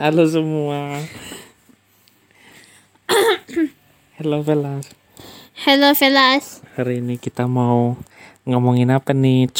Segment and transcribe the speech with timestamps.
[0.00, 0.96] Halo semua.
[4.16, 4.88] Halo Velas.
[5.60, 6.64] Hello Velas.
[6.72, 8.00] Hari ini kita mau
[8.48, 9.52] ngomongin apa nih?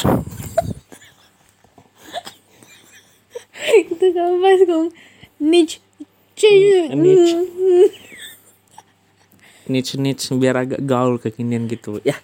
[3.85, 4.89] Itu kamu pas ngomong
[5.45, 5.85] niche
[6.41, 7.37] Niche.
[9.69, 12.01] Niche niche biar agak gaul kekinian gitu.
[12.01, 12.17] Ya.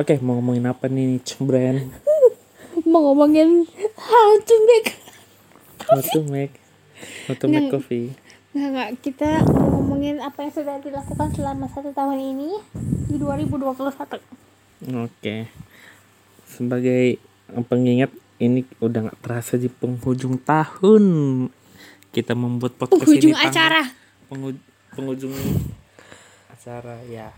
[0.00, 1.84] Oke, mau ngomongin apa nih niche brand?
[2.88, 3.68] mau ngomongin
[4.00, 4.96] how to make
[5.84, 6.56] How to make
[7.28, 7.70] Nggak.
[7.70, 8.08] coffee.
[8.52, 8.88] Nggak, nggak.
[9.00, 12.50] Kita mau ngomongin apa yang sudah dilakukan selama satu tahun ini
[13.08, 13.84] di 2021
[14.98, 15.36] Oke.
[16.44, 17.18] Sebagai
[17.64, 21.04] pengingat ini udah nggak terasa di penghujung tahun
[22.10, 23.82] kita membuat podcast Penghujung ini acara.
[24.26, 24.62] Penghu-
[24.92, 25.34] penghujung
[26.48, 27.28] acara ya.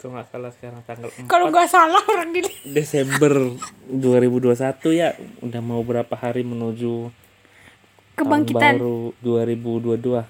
[0.00, 3.52] Kalau nggak salah sekarang tanggal 4 Kalau nggak salah orang ini Desember
[3.86, 4.56] 2021
[4.90, 5.12] ya
[5.44, 7.12] udah mau berapa hari menuju
[8.20, 8.76] kebangkitan.
[8.76, 10.24] tahun baru 2022.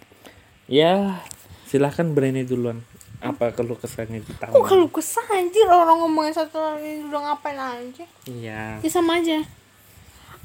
[0.71, 1.19] Ya,
[1.67, 2.87] silahkan Brene duluan.
[3.21, 4.57] Apa kalau kesannya di tahun?
[4.57, 8.07] Kok kalau kesah anjir orang ngomongin satu ini udah ngapain aja?
[8.25, 8.81] Iya.
[8.81, 9.45] Ya sama aja.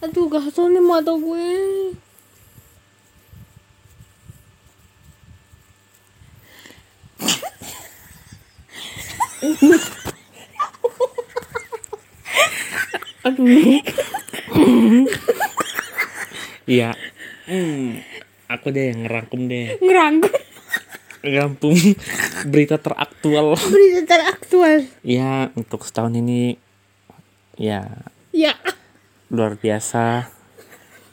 [0.04, 1.48] Aduh gatel nih mata gue.
[13.24, 13.48] Aduh.
[16.68, 16.92] Iya.
[17.46, 18.02] Hmm,
[18.50, 19.78] aku deh yang ngerangkum deh.
[19.78, 20.34] Ngerangkum
[21.26, 21.74] Ngerampung
[22.46, 23.58] berita teraktual.
[23.58, 24.86] berita teraktual.
[25.02, 26.62] Ya, untuk setahun ini
[27.58, 28.54] ya Ya.
[29.34, 30.30] luar biasa.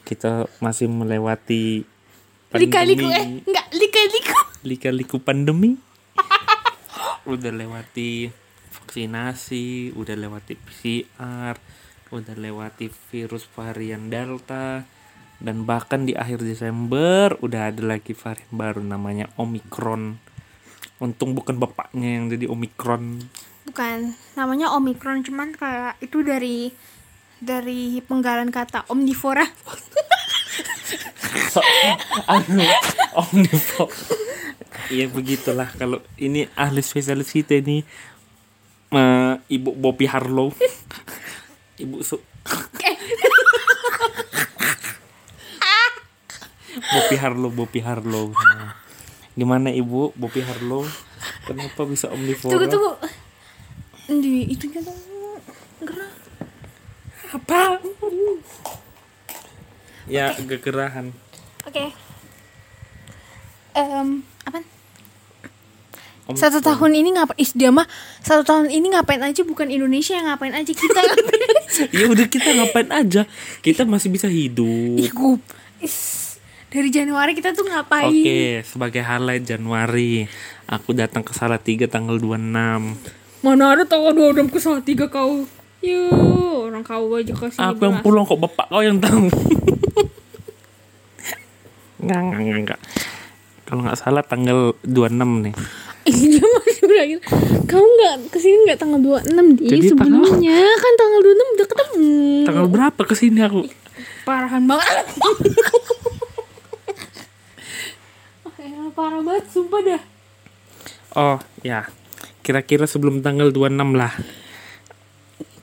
[0.05, 1.81] Kita masih melewati
[2.53, 4.37] Lika-liku eh enggak lika-liku.
[4.61, 5.73] Lika-liku pandemi.
[7.33, 8.29] udah lewati
[8.69, 11.57] vaksinasi, udah lewati PCR,
[12.13, 14.85] udah lewati virus varian Delta,
[15.43, 20.15] dan bahkan di akhir Desember udah ada lagi varian baru namanya Omicron.
[21.03, 23.19] Untung bukan bapaknya yang jadi Omicron.
[23.67, 26.71] Bukan, namanya Omicron cuman kayak itu dari
[27.43, 29.43] dari penggalan kata omnivora.
[32.31, 32.63] Anu,
[33.19, 33.91] omnivore.
[34.87, 37.83] Iya begitulah kalau ini ahli spesialis kita ini
[38.95, 40.55] eh, Ibu Bobby Harlow.
[41.83, 42.15] Ibu su
[46.93, 48.25] Bobby Harlow, Bobby Harlow.
[48.31, 48.77] Nah,
[49.33, 50.85] gimana Ibu Bobby Harlow?
[51.43, 52.53] Kenapa bisa omnivora?
[52.53, 52.91] Tunggu tunggu.
[54.19, 54.83] Di itu tuh
[55.81, 56.13] gerak.
[57.33, 57.81] Apa?
[60.05, 61.15] Ya, kegerahan.
[61.63, 61.95] Oke.
[63.73, 64.59] Em, apa?
[66.23, 67.35] Om- Satu tahun ini ngapain?
[67.35, 67.83] Is dia mah
[68.23, 70.99] satu tahun ini ngapain aja bukan Indonesia yang ngapain aja kita.
[71.89, 73.25] Ya udah kita ngapain aja?
[73.65, 74.93] Kita masih bisa hidup.
[74.93, 75.09] Ih.
[75.81, 76.22] Is,
[76.73, 78.09] dari Januari kita tuh ngapain?
[78.09, 80.25] Oke, sebagai highlight Januari,
[80.65, 82.97] aku datang ke Salatiga tanggal 26.
[83.45, 85.45] Mana ada tahu dua ke salah tiga kau.
[85.85, 87.59] Yuh, orang kau aja kasih.
[87.61, 89.29] Aku yang pulang kok bapak kau yang tahu.
[92.01, 92.79] Enggak, enggak, enggak, enggak.
[93.69, 95.55] Kalau nggak salah tanggal 26 nih.
[96.03, 97.15] Iya masih.
[97.63, 101.67] Kamu nggak ke sini nggak tanggal 26 di Jadi tanggal- sebelumnya kan tanggal 26 udah
[101.71, 102.11] ketemu.
[102.43, 103.61] Tanggal berapa ke sini aku?
[104.27, 105.05] Parahan banget.
[108.93, 110.01] oh, parah banget sumpah dah.
[111.17, 111.89] Oh, ya.
[112.45, 114.13] Kira-kira sebelum tanggal 26 lah.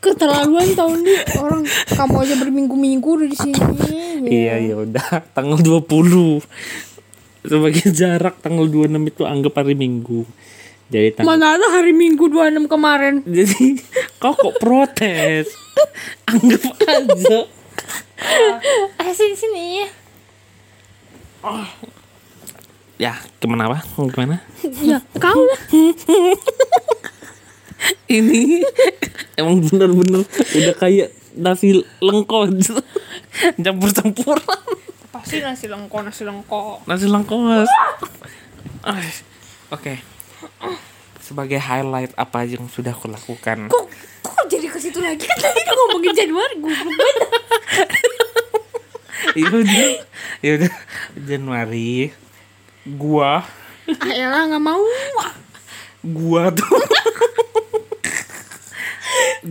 [0.03, 1.63] Keterlaluan tahun ini orang
[1.95, 3.63] kamu aja berminggu-minggu udah di sini.
[4.27, 5.31] Iya, ya udah.
[5.31, 6.43] Tanggal 20.
[7.47, 10.27] Sebagai jarak tanggal 26 itu anggap hari Minggu.
[10.91, 13.23] Jadi tanggal Mana ada hari Minggu 26 kemarin.
[13.23, 13.79] Jadi
[14.19, 15.55] kau kok protes?
[16.27, 17.39] Anggap aja.
[18.99, 19.67] Eh sini sini.
[23.01, 23.81] Ya, ke mana apa?
[23.97, 24.45] Gimana?
[24.85, 25.61] Ya, kau lah.
[28.05, 28.61] Ini
[29.41, 32.53] emang bener-bener udah kayak nasi lengkot
[33.57, 34.37] campur-campur
[35.09, 36.85] Pasti nasi lengko, nasi lengko.
[36.85, 37.73] nasi lengkos.
[38.85, 39.01] Ah,
[39.73, 39.97] Oke.
[41.25, 43.73] Sebagai highlight apa yang sudah aku lakukan?
[43.73, 43.85] Kok,
[44.21, 47.17] kok jadi ke situ lagi kan tadi udah ngomongin Januari gue banget.
[49.31, 49.85] Ya udah,
[50.43, 50.73] ya udah
[51.23, 52.11] Januari.
[52.99, 53.45] Gua,
[54.01, 54.83] Ayolah nggak mau.
[56.01, 56.81] gua tuh,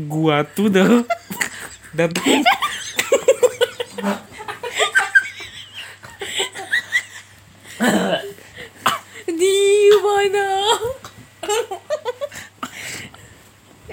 [0.10, 1.06] gua tuh dah
[1.94, 2.42] datang
[9.30, 9.58] Di
[10.02, 10.48] mana?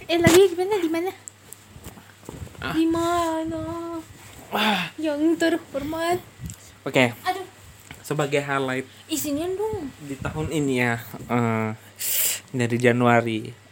[0.07, 1.13] eh lagi gimana di mana?
[2.73, 3.63] Di mana?
[4.97, 6.19] Yang terhormat.
[6.87, 7.47] Oke, Aduh.
[8.07, 9.91] Sebagai highlight isinya dong.
[10.07, 10.95] di tahun ini ya
[11.27, 11.71] eh,
[12.55, 13.67] dari Januari.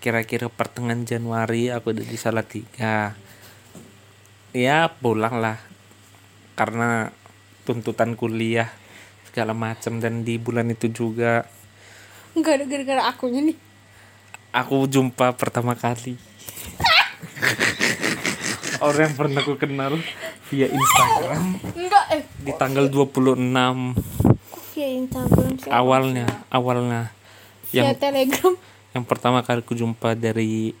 [0.00, 3.16] Kira-kira pertengahan Januari aku udah di Salatiga
[4.52, 5.56] ya pulang lah.
[6.52, 7.08] Karena
[7.64, 8.68] tuntutan kuliah
[9.32, 11.48] segala macam dan di bulan itu juga.
[12.36, 13.58] Nggak ada gara-gara akunya nih.
[14.52, 16.20] Aku jumpa pertama kali
[18.80, 19.92] orang yang pernah aku kenal
[20.48, 21.42] via Instagram.
[21.76, 22.22] Enggak eh.
[22.40, 23.36] Di tanggal 26
[24.50, 27.12] kok via Instagram sih awalnya awalnya.
[27.70, 28.54] Via yang Telegram.
[28.90, 30.74] Yang pertama kali aku jumpa dari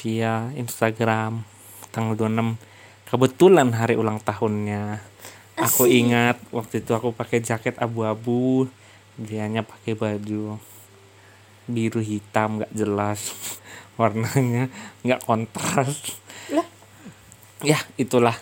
[0.00, 1.42] via Instagram
[1.90, 2.60] tanggal 26
[3.08, 5.00] kebetulan hari ulang tahunnya.
[5.56, 8.68] Aku ingat waktu itu aku pakai jaket abu-abu.
[9.16, 10.60] Dianya pakai baju
[11.66, 13.32] biru hitam nggak jelas
[13.98, 14.68] warnanya
[15.00, 16.20] nggak kontras.
[16.52, 16.75] Lah
[17.64, 18.36] ya itulah.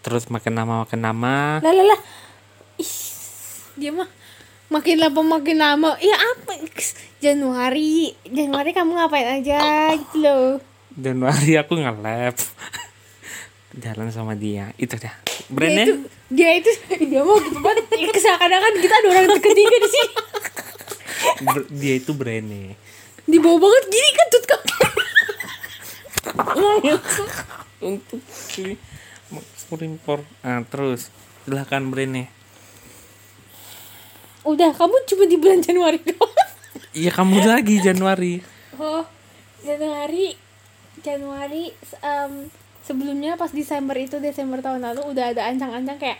[0.00, 1.60] Terus makin lama makin lama.
[1.60, 2.00] Lah lah lah.
[2.78, 2.94] Ih,
[3.76, 4.08] dia mah
[4.72, 5.96] makin lama makin lama.
[6.00, 6.56] Ya apa?
[7.18, 8.14] Januari.
[8.24, 9.92] Januari kamu ngapain aja?
[9.98, 10.62] Gitu loh.
[10.94, 12.36] Januari aku nge-lab.
[13.76, 14.72] Jalan sama dia.
[14.80, 15.12] Itu dah
[15.48, 15.94] dia brandnya itu
[16.28, 16.70] dia itu
[17.08, 17.84] dia mau gitu banget.
[17.96, 20.12] Ya, seakan-akan kita ada orang ketiga di sini.
[21.72, 22.76] Dia itu brandnya.
[23.24, 24.64] Di bawah banget gini kan tut kamu
[27.82, 28.78] untuk si
[29.32, 30.20] ekspor impor.
[30.40, 31.12] Ah terus.
[31.44, 32.28] Silahkan brandnya
[34.48, 36.48] udah kamu cuma di bulan Januari doang.
[36.96, 38.40] Iya kamu lagi Januari.
[38.80, 39.04] Oh
[39.60, 40.32] Januari
[41.04, 41.68] Januari
[42.00, 42.32] em,
[42.80, 46.18] sebelumnya pas Desember itu Desember tahun lalu udah ada ancang-ancang kayak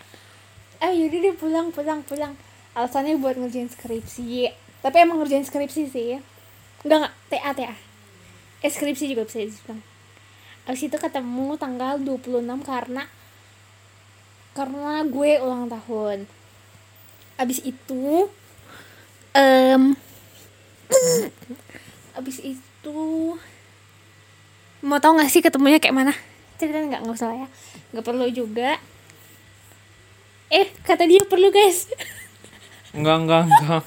[0.79, 2.37] eh yaudah deh pulang pulang pulang.
[2.77, 4.53] Alasannya buat ngerjain skripsi.
[4.85, 6.21] Tapi emang ngerjain skripsi sih.
[6.85, 7.75] Enggak enggak TA TA
[8.59, 9.79] eh skripsi juga bisa dibilang
[10.69, 13.09] abis itu ketemu tanggal 26 karena
[14.53, 16.29] karena gue ulang tahun.
[17.41, 18.29] Abis itu
[19.33, 19.97] em
[22.19, 23.01] abis itu
[24.85, 26.13] mau tau gak sih ketemunya kayak mana?
[26.61, 27.49] Ceritain nggak nggak usah ya.
[27.97, 28.77] Nggak perlu juga.
[30.53, 31.89] Eh kata dia perlu guys.
[32.93, 33.85] Enggak enggak enggak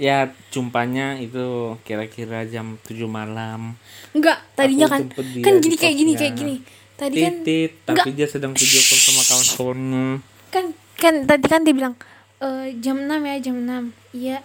[0.00, 3.76] ya jumpanya itu kira-kira jam 7 malam.
[4.16, 5.12] Nggak tadinya kan
[5.44, 6.56] kan gini kayak gini kayak gini.
[6.96, 10.06] Tadi kan titit tapi dia sedang video call sama kawan-kawannya.
[10.48, 10.64] Kan
[10.96, 11.94] kan tadi kan dia bilang
[12.40, 14.38] e, jam 6 ya jam 6 iya.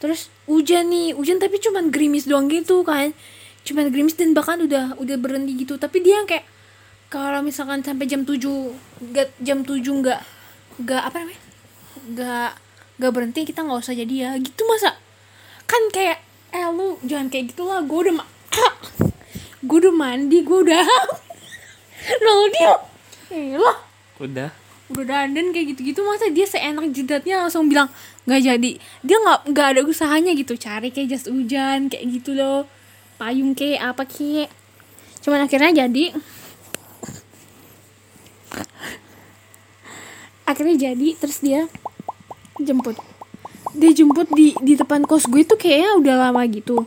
[0.00, 3.12] Terus hujan nih hujan tapi cuman gerimis doang gitu kan.
[3.60, 5.76] Cuman gerimis dan bahkan udah udah berhenti gitu.
[5.76, 6.48] Tapi dia yang kayak
[7.12, 8.40] kalau misalkan sampai jam 7
[9.12, 10.20] gak, jam 7 nggak
[10.80, 11.42] nggak apa namanya?
[12.08, 12.63] Nggak
[12.98, 14.30] nggak berhenti kita nggak usah jadi ya.
[14.38, 14.94] Gitu masa?
[15.66, 16.18] Kan kayak
[16.54, 17.82] eh lu jangan kayak gitu lah.
[17.82, 18.30] Gue udah ma-
[19.66, 20.84] gue udah mandi gue udah
[22.26, 22.74] lalu dia
[23.58, 23.78] lah.
[24.22, 24.50] Udah.
[24.92, 26.28] Udah dandan kayak gitu-gitu masa?
[26.28, 27.88] Dia seenak jidatnya langsung bilang
[28.28, 28.70] nggak jadi.
[29.02, 30.54] Dia nggak nggak ada usahanya gitu.
[30.54, 32.68] Cari kayak jas hujan kayak gitu loh.
[33.16, 34.52] Payung kayak apa kayak.
[35.24, 36.12] Cuman akhirnya jadi.
[40.44, 41.64] Akhirnya jadi terus dia
[42.62, 42.96] jemput.
[43.74, 46.86] Dia jemput di di depan kos gue tuh kayaknya udah lama gitu.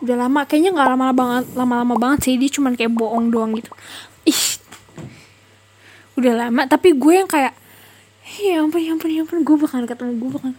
[0.00, 2.34] Udah lama kayaknya nggak lama banget lama-lama banget sih.
[2.38, 3.70] Dia cuman kayak bohong doang gitu.
[4.28, 4.42] Ih.
[6.14, 7.56] Udah lama tapi gue yang kayak
[8.38, 9.42] ya ampun ya ampun ya ampun.
[9.42, 10.52] Gue bakal ketemu gue bakal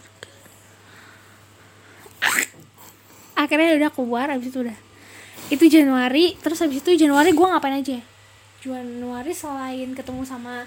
[3.32, 4.78] akhirnya udah keluar abis itu udah.
[5.50, 7.98] Itu Januari terus abis itu Januari gue ngapain aja?
[8.62, 10.62] Januari selain ketemu sama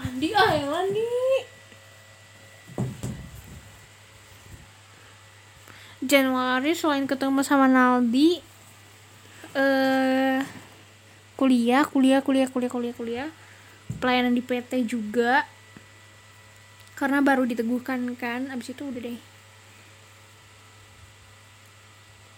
[0.00, 1.04] Andi ah yang Andi
[6.06, 8.38] Januari selain ketemu sama Naldi
[9.56, 10.40] eh
[11.36, 13.28] kuliah kuliah kuliah kuliah kuliah kuliah.
[13.98, 15.46] Pelayanan di PT juga.
[16.96, 19.20] Karena baru diteguhkan kan abis itu udah deh.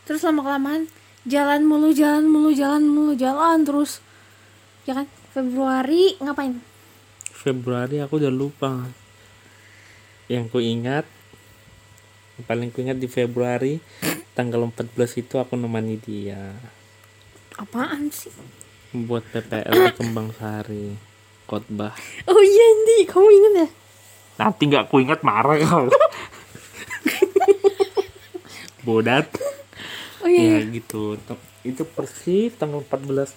[0.09, 0.89] Terus lama kelamaan
[1.29, 4.01] jalan mulu jalan mulu jalan mulu jalan terus.
[4.89, 5.07] Ya kan?
[5.37, 6.59] Februari ngapain?
[7.31, 8.89] Februari aku udah lupa.
[10.27, 11.07] Yang ku ingat
[12.47, 13.83] paling ku ingat di Februari
[14.39, 16.55] tanggal 14 itu aku nemani dia.
[17.59, 18.31] Apaan sih?
[18.95, 21.09] Buat PPL Kembang Sari
[21.49, 21.97] khotbah.
[22.29, 23.69] Oh iya Andi kamu ingat ya?
[24.39, 25.89] Nanti nggak ku ingat marah kau.
[28.87, 29.27] Bodat.
[30.23, 31.19] Oh iya, ya gitu.
[31.19, 33.35] T- itu persis tanggal 14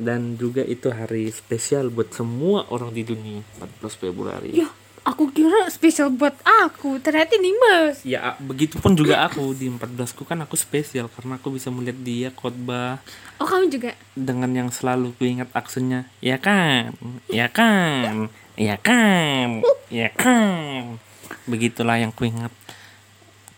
[0.00, 4.56] dan juga itu hari spesial buat semua orang di dunia 14 Februari.
[4.56, 4.72] Ya
[5.04, 7.00] aku kira spesial buat aku.
[7.00, 8.04] Ternyata ini mas.
[8.04, 9.52] Ya begitupun juga aku.
[9.56, 13.00] Di 14 ku kan aku spesial karena aku bisa melihat dia khotbah.
[13.40, 13.90] Oh kamu juga?
[14.12, 16.08] Dengan yang selalu ku ingat aksennya.
[16.20, 16.94] Ya kan?
[17.30, 18.28] Ya kan?
[18.56, 19.64] Ya kan?
[19.88, 21.00] Ya kan?
[21.48, 22.52] Begitulah yang ku ingat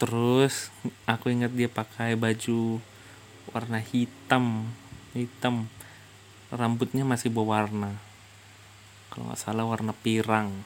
[0.02, 0.74] terus
[1.06, 2.82] aku ingat dia pakai baju
[3.54, 4.70] warna hitam.
[5.14, 5.70] Hitam.
[6.52, 7.96] Rambutnya masih berwarna.
[9.12, 10.64] Kalau nggak salah warna pirang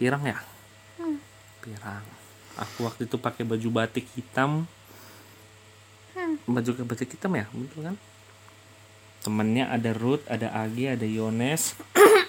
[0.00, 0.40] pirang ya?
[1.60, 2.04] Pirang.
[2.56, 4.64] Aku waktu itu pakai baju batik hitam.
[6.48, 7.44] Baju ke batik hitam ya?
[7.52, 7.96] Betul kan?
[9.20, 11.76] Temennya ada Ruth ada Agi ada Yones.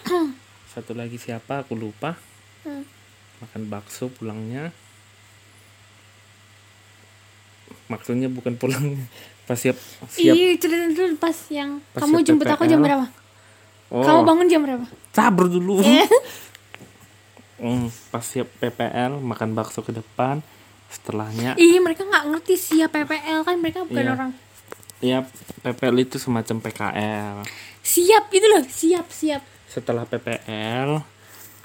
[0.75, 1.63] Satu lagi siapa?
[1.63, 2.19] Aku lupa.
[2.67, 2.83] Hmm.
[3.41, 4.69] makan bakso pulangnya.
[7.89, 8.99] Maksudnya bukan pulang.
[9.49, 9.75] Pas siap
[10.07, 13.09] siap iya cerita dulu pas yang Pas kamu jemput aku jam berapa?
[13.91, 14.05] Oh.
[14.05, 14.85] Kamu bangun jam berapa?
[15.11, 15.81] Sabar dulu
[17.61, 20.41] Hmm, pas siap PPL makan bakso ke depan
[20.89, 21.53] setelahnya.
[21.55, 24.11] Iya mereka nggak ngerti siap PPL kan mereka bukan Iya.
[24.11, 24.31] orang
[25.01, 25.25] ya
[25.61, 27.41] PPL itu semacam PKL
[27.81, 29.41] siap itu loh siap siap.
[29.65, 31.01] Setelah PPL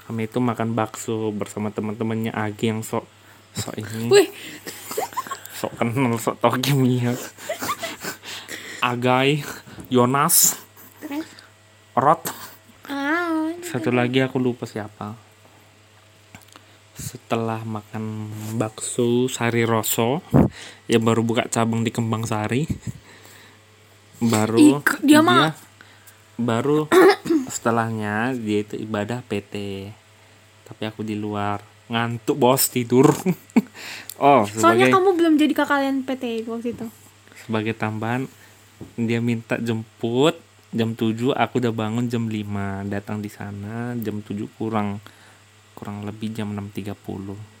[0.05, 3.05] kami itu makan bakso bersama teman-temannya Agi yang sok
[3.53, 4.07] sok ini.
[4.07, 4.29] Wih.
[5.53, 7.13] Sok kenal sok tau kimia.
[8.79, 9.41] Agai
[9.89, 10.55] Yonas
[11.01, 11.25] terus?
[11.93, 12.21] Rot.
[12.85, 15.26] Ah satu lagi aku lupa siapa
[16.97, 20.25] setelah makan bakso Sari Roso
[20.85, 22.65] yang baru buka cabang di Kembang Sari.
[24.17, 25.53] Baru Ih, k- dia mah-
[26.35, 26.89] baru
[27.53, 29.53] setelahnya dia itu ibadah PT
[30.65, 31.61] tapi aku di luar.
[31.87, 33.07] Ngantuk bos tidur.
[34.17, 36.89] Oh soalnya sebagai kamu belum jadi kakalian PT waktu itu.
[37.37, 38.25] Sebagai tambahan
[38.97, 40.33] dia minta jemput
[40.69, 42.41] jam 7 aku udah bangun jam 5
[42.89, 44.97] datang di sana jam 7 kurang
[45.77, 47.57] kurang lebih jam 6.30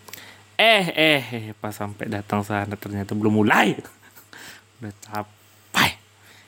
[0.57, 3.77] eh eh eh pas sampai datang sana ternyata belum mulai.
[4.81, 5.93] Udah capek.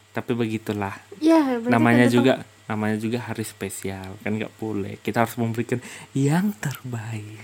[0.09, 0.97] Tapi begitulah.
[1.21, 2.33] Ya namanya kan juga
[2.65, 4.97] namanya juga hari spesial kan nggak boleh.
[5.05, 5.77] Kita harus memberikan
[6.17, 7.37] yang terbaik.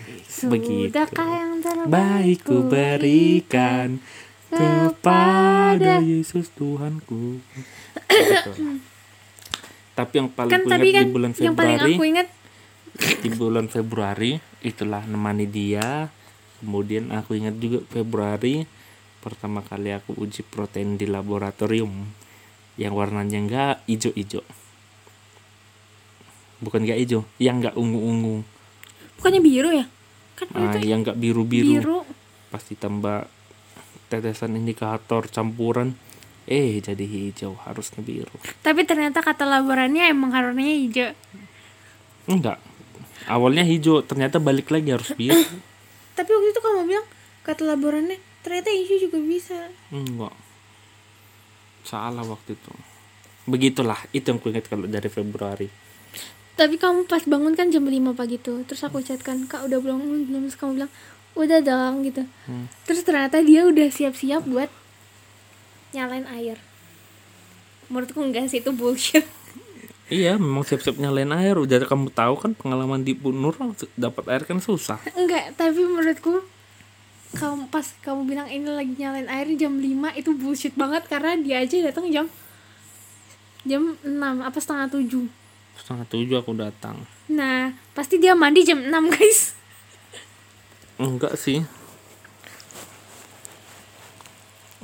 [0.50, 0.90] Begitu.
[0.90, 4.02] Yang terbaik baik ku berikan
[4.50, 7.46] kepada Yesus Tuhanku.
[9.96, 12.28] Tapi yang paling kan ingat kan di bulan yang paling Februari aku ingat
[12.96, 16.08] di bulan Februari itulah nemani dia.
[16.64, 18.64] Kemudian aku ingat juga Februari
[19.20, 22.06] pertama kali aku uji protein di laboratorium
[22.80, 24.46] yang warnanya enggak hijau-hijau.
[26.64, 28.46] Bukan enggak hijau yang enggak ungu-ungu.
[29.20, 29.86] Bukannya biru ya?
[30.40, 31.68] Kan ah, itu yang enggak biru-biru.
[31.76, 32.00] biru.
[32.54, 33.28] Pas ditambah
[34.08, 35.98] tetesan indikator campuran.
[36.46, 38.38] Eh jadi hijau harusnya biru.
[38.62, 41.12] Tapi ternyata kata laborannya emang warnanya hijau.
[42.30, 42.62] Enggak
[43.28, 45.40] awalnya hijau ternyata balik lagi harus biru.
[46.16, 47.08] Tapi waktu itu kamu bilang
[47.48, 49.58] kata laborannya ternyata hijau juga bisa.
[49.90, 50.36] Enggak.
[51.86, 52.74] Salah waktu itu.
[53.46, 55.70] Begitulah itu yang kuingat kalau dari Februari.
[56.56, 59.80] Tapi kamu pas bangun kan jam 5 pagi tuh terus aku chat kan kak udah
[59.80, 60.42] belum belum?
[60.50, 60.92] Terus kamu bilang
[61.36, 62.24] udah dong gitu.
[62.48, 62.72] Hmm.
[62.88, 64.72] terus ternyata dia udah siap-siap buat
[65.92, 66.58] nyalain air.
[67.92, 69.28] Menurutku enggak sih itu bullshit
[70.10, 71.56] iya memang siap-siap nyalain air.
[71.58, 73.56] Udah kamu tahu kan pengalaman di Bu Nur
[73.98, 75.02] dapat air kan susah.
[75.18, 76.46] Enggak tapi menurutku
[77.36, 81.60] kamu pas kamu bilang ini lagi nyalain air jam 5 itu bullshit banget karena dia
[81.60, 82.32] aja datang jam
[83.68, 84.08] jam 6
[84.40, 85.28] apa setengah 7
[85.76, 86.96] setengah tujuh aku datang.
[87.28, 89.54] Nah pasti dia mandi jam 6 guys.
[90.96, 91.60] Enggak sih.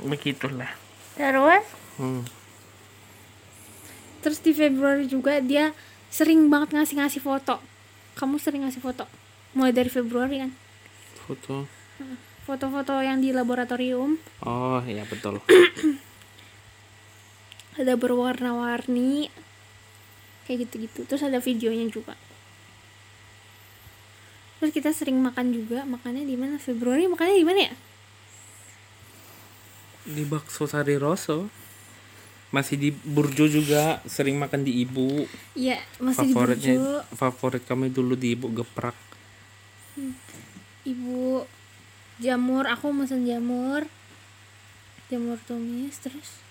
[0.02, 0.68] Begitulah.
[1.16, 1.64] Terus?
[1.96, 2.22] Hmm.
[4.22, 5.74] Terus di Februari juga dia
[6.08, 7.58] sering banget ngasih ngasih foto.
[8.14, 9.04] Kamu sering ngasih foto?
[9.52, 10.50] Mulai dari Februari kan?
[11.26, 11.66] Foto.
[12.42, 14.18] Foto-foto yang di laboratorium.
[14.42, 15.38] Oh iya betul.
[17.80, 19.32] Ada berwarna-warni
[20.44, 21.08] kayak gitu-gitu.
[21.08, 22.12] Terus ada videonya juga.
[24.60, 25.88] Terus kita sering makan juga.
[25.88, 26.60] Makannya di mana?
[26.60, 27.74] Februari makannya di mana ya?
[30.04, 31.48] Di bakso sari rosso
[32.52, 35.24] masih di burjo juga sering makan di ibu.
[35.56, 36.36] Iya masih di Burjo.
[36.36, 36.76] favoritnya
[37.16, 38.94] favorit kami dulu di ibu geprak.
[40.84, 41.48] Ibu
[42.20, 43.88] jamur aku mesen jamur.
[45.08, 46.44] Jamur tumis terus?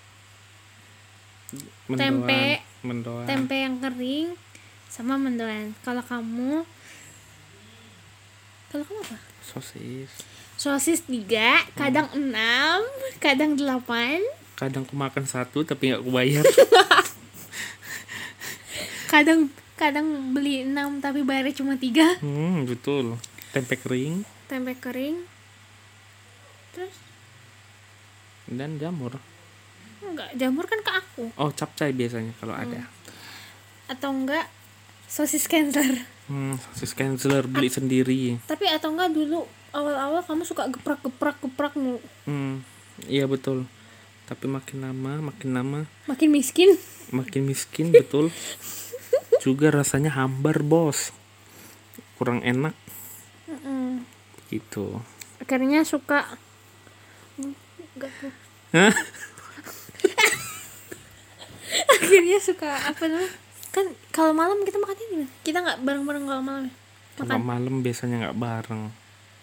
[1.86, 2.44] Mendoan Tempe.
[2.82, 3.26] mendoan.
[3.26, 4.34] Tempe yang kering
[4.90, 5.70] sama mendoan.
[5.86, 6.66] Kalau kamu?
[8.74, 9.18] Kalau kamu apa?
[9.44, 10.10] Sosis.
[10.58, 12.82] Sosis tiga kadang enam
[13.22, 14.18] kadang delapan
[14.62, 16.46] kadang aku makan satu tapi nggak aku bayar
[19.12, 23.18] kadang kadang beli 6 tapi bayarnya cuma 3 hmm betul.
[23.52, 24.24] Tempe kering.
[24.48, 25.28] Tempe kering.
[26.72, 26.96] Terus?
[28.48, 29.20] Dan jamur.
[30.00, 31.24] Enggak jamur kan ke aku.
[31.36, 32.88] Oh capcay biasanya kalau ada.
[33.90, 34.46] Atau enggak
[35.04, 38.40] sosis cancer hmm sosis canceler beli sendiri.
[38.48, 39.44] Tapi atau enggak dulu
[39.76, 42.00] awal-awal kamu suka geprak-geprak geprak mulu.
[42.24, 42.64] Hmm
[43.10, 43.66] iya betul
[44.32, 45.80] tapi makin lama makin lama.
[46.08, 46.72] Makin miskin.
[47.12, 48.32] Makin miskin betul.
[49.44, 51.12] Juga rasanya hambar bos.
[52.16, 52.72] Kurang enak.
[53.44, 54.08] Mm-mm.
[54.48, 55.04] gitu.
[55.36, 56.40] Akhirnya suka.
[57.36, 58.08] Enggak.
[58.72, 58.94] Hah?
[62.00, 63.32] akhirnya suka apa namanya?
[63.72, 65.28] Kan kalau malam kita makannya gimana?
[65.44, 66.74] Kita nggak bareng-bareng kalau malam ya?
[67.20, 68.88] Kalau malam biasanya nggak bareng.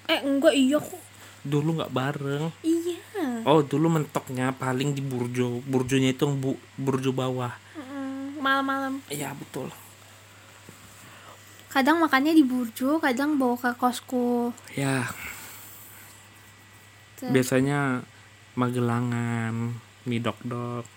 [0.10, 1.09] Eh enggak iya kok
[1.46, 2.52] dulu nggak bareng.
[2.64, 3.00] Iya.
[3.48, 5.64] Oh dulu mentoknya paling di burjo.
[5.64, 7.54] Burjonya itu bu, burjo bawah.
[8.40, 9.04] Malam-malam.
[9.12, 9.68] Iya betul.
[11.70, 14.56] Kadang makannya di burjo kadang bawa ke kosku.
[14.74, 15.06] Ya
[17.20, 17.30] Tuh.
[17.36, 18.02] biasanya
[18.56, 19.76] magelangan
[20.08, 20.88] mie dok dok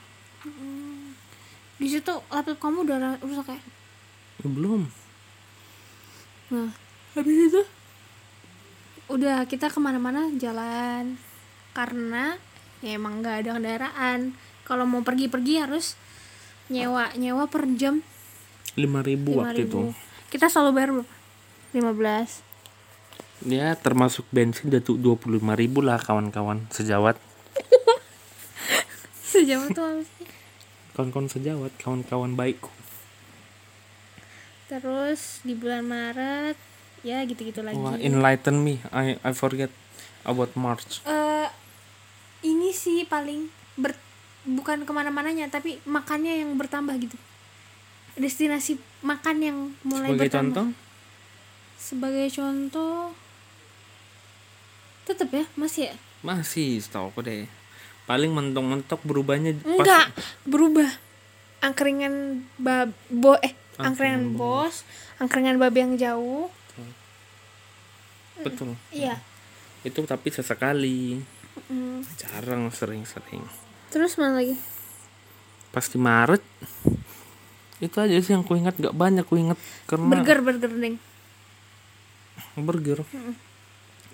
[1.83, 3.61] di situ laptop kamu udah rusak ya?
[4.47, 4.87] Belum.
[6.55, 6.71] Nah.
[7.13, 7.63] Habis itu
[9.13, 11.21] udah kita ke mana-mana jalan.
[11.77, 12.41] Karena
[12.81, 14.33] ya emang nggak ada kendaraan.
[14.65, 15.95] Kalau mau pergi-pergi harus
[16.73, 18.01] nyewa nyewa per jam.
[18.75, 19.93] Lima ribu waktu itu.
[20.33, 20.91] Kita selalu bayar
[21.77, 22.41] lima belas.
[23.45, 26.65] Ya termasuk bensin udah tuh dua puluh lima ribu lah kawan-kawan.
[26.73, 27.21] Sejawat.
[29.33, 30.23] Sejauh tuh apa sih?
[30.93, 32.69] kawan-kawan sejawat kawan-kawan baikku
[34.69, 36.57] terus di bulan Maret
[37.03, 37.79] ya gitu-gitu lagi.
[37.79, 38.79] wah enlighten me.
[38.95, 39.71] I I forget
[40.23, 41.03] about March.
[41.07, 41.49] Eh,
[42.47, 43.95] ini sih paling ber
[44.43, 47.19] bukan ke mana-mananya tapi makannya yang bertambah gitu.
[48.19, 50.55] Destinasi makan yang mulai sebagai bertambah.
[50.55, 50.67] contoh?
[51.79, 52.99] Sebagai contoh
[55.03, 55.95] tetap ya masih ya?
[56.23, 57.51] Masih setahu aku deh.
[58.07, 60.07] Paling mentok-mentok berubahnya pas enggak
[60.47, 60.91] berubah.
[61.63, 64.83] Angkringan bab bo eh angkringan Angkringan bos
[65.23, 66.51] angkringan babi yang jauh
[68.45, 68.71] betul.
[68.91, 69.19] Iya.
[69.87, 71.23] Itu tapi sesekali.
[71.69, 72.01] Mm.
[72.17, 73.45] jarang sering-sering.
[73.93, 74.57] Terus mana lagi?
[75.69, 76.41] Pas di Maret
[77.83, 79.59] itu aja sih yang ku ingat gak banyak ku ingat
[79.91, 80.97] karena burger burger deng
[82.55, 83.03] burger.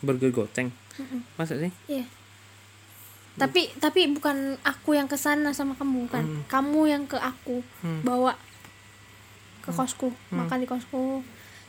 [0.01, 0.73] Burger goceng
[1.37, 1.71] masa sih?
[1.91, 2.07] Iya.
[3.39, 6.25] Tapi tapi bukan aku yang ke sana sama kamu bukan.
[6.51, 7.63] Kamu yang ke aku
[8.03, 8.35] bawa
[9.63, 11.23] ke kosku, makan di kosku.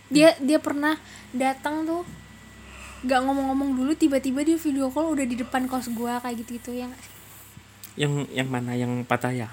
[0.10, 0.98] Dia dia pernah
[1.34, 2.02] datang tuh
[3.02, 6.92] gak ngomong-ngomong dulu tiba-tiba dia video call udah di depan kos gua kayak gitu-gitu yang
[7.96, 8.76] yang yang mana?
[8.76, 9.52] Yang Pattaya?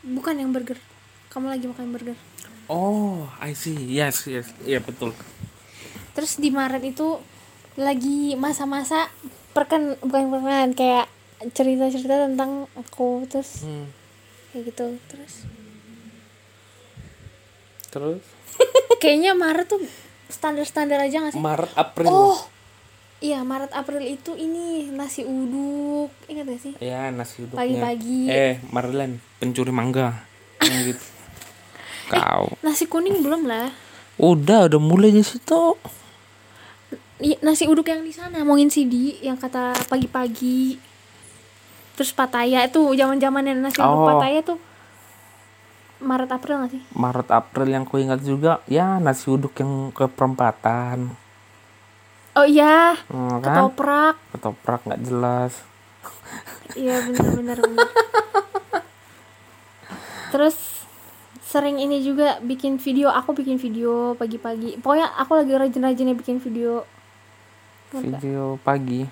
[0.00, 0.76] Bukan yang burger.
[1.28, 2.16] Kamu lagi makan burger.
[2.66, 3.76] oh I see.
[3.88, 4.52] Yes yes.
[4.62, 5.12] Iya betul.
[6.12, 7.20] Terus di Maret itu
[7.76, 9.06] lagi masa-masa
[9.52, 11.06] perken bukan perkenalan kayak
[11.52, 13.86] cerita-cerita tentang aku terus Hmm.
[14.50, 15.46] kayak gitu terus.
[17.88, 18.20] Terus?
[19.00, 19.80] Kayaknya Maret tuh
[20.28, 21.40] standar-standar aja gak sih?
[21.40, 22.38] Maret April Oh,
[23.18, 26.72] iya Maret April itu ini nasi uduk, ingat gak sih?
[26.78, 28.20] ya nasi uduknya Pagi-pagi.
[28.26, 30.24] eh Marlen pencuri mangga
[30.60, 31.04] Yang gitu
[32.12, 33.68] kau Nasi kuning belum lah.
[34.16, 35.76] udah udah mulai di situ
[37.18, 40.78] Iya, nasi uduk yang di sana, mungkin Sidi yang kata pagi-pagi.
[41.92, 44.06] Terus Pataya itu zaman-zamannya nasi uduk Oh.
[44.08, 44.54] Pataya tuh
[45.98, 46.82] Maret April gak sih?
[46.92, 51.10] Maret April yang ku ingat juga ya nasi uduk yang ke perempatan
[52.32, 54.14] Oh iya, Hmm, kan ketoprak.
[54.30, 55.52] ketoprak nggak jelas
[56.78, 57.88] Iya bener-bener bener.
[60.28, 60.54] Terus
[61.40, 64.76] sering ini juga bikin video, aku bikin video pagi-pagi.
[64.78, 66.84] Pokoknya aku lagi rajin-rajinnya bikin video.
[67.88, 69.08] Video pagi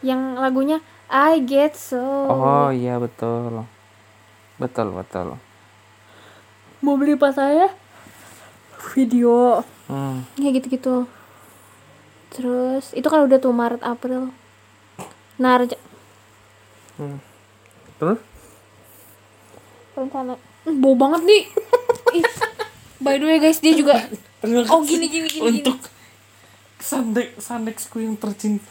[0.00, 0.78] Yang lagunya
[1.10, 1.98] I Get So.
[2.30, 3.66] oh iya betul
[4.56, 5.34] betul betul
[6.80, 7.68] Mau beli pas saya
[8.92, 10.40] video hmm.
[10.40, 11.04] ya gitu-gitu.
[12.30, 14.32] Terus itu kan udah tuh Maret April.
[15.36, 15.80] Nah, reja-
[16.96, 17.18] hmm.
[17.96, 18.20] terus
[19.92, 21.42] rencana Hmm, bau banget nih.
[22.20, 22.24] Ih.
[23.00, 23.96] By the way guys, dia juga
[24.68, 25.40] Oh gini gini gini.
[25.40, 25.64] gini.
[25.64, 25.80] untuk
[26.76, 28.64] sandek sandexku yang tercinta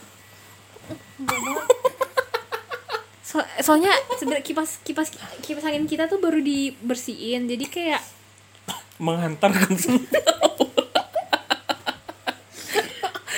[3.30, 5.14] So, soalnya sebenarnya kipas kipas
[5.46, 8.02] kipas angin kita tuh baru dibersihin jadi kayak
[8.98, 10.02] menghantarkan semua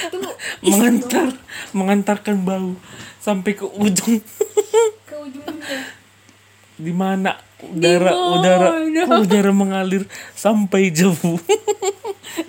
[0.09, 0.33] tuh
[0.65, 1.37] mengantar
[1.77, 2.73] mengantarkan bau
[3.21, 4.25] sampai ke ujung.
[5.05, 5.45] Ke ujung
[6.81, 8.69] di mana udara udara
[9.21, 11.37] udara mengalir sampai jauh.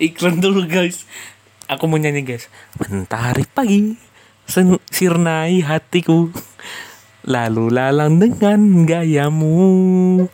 [0.00, 1.04] Iklan dulu guys.
[1.68, 2.48] Aku mau nyanyi guys.
[2.80, 4.00] Mentari pagi
[4.48, 6.32] sen- sirnai hatiku
[7.24, 10.28] lalu lalang dengan gayamu.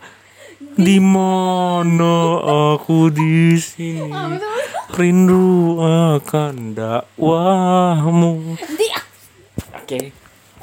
[0.81, 2.41] Di mana
[2.75, 4.39] aku di sini.
[4.95, 8.59] Rindu akan dakwahmu.
[9.81, 10.21] Oke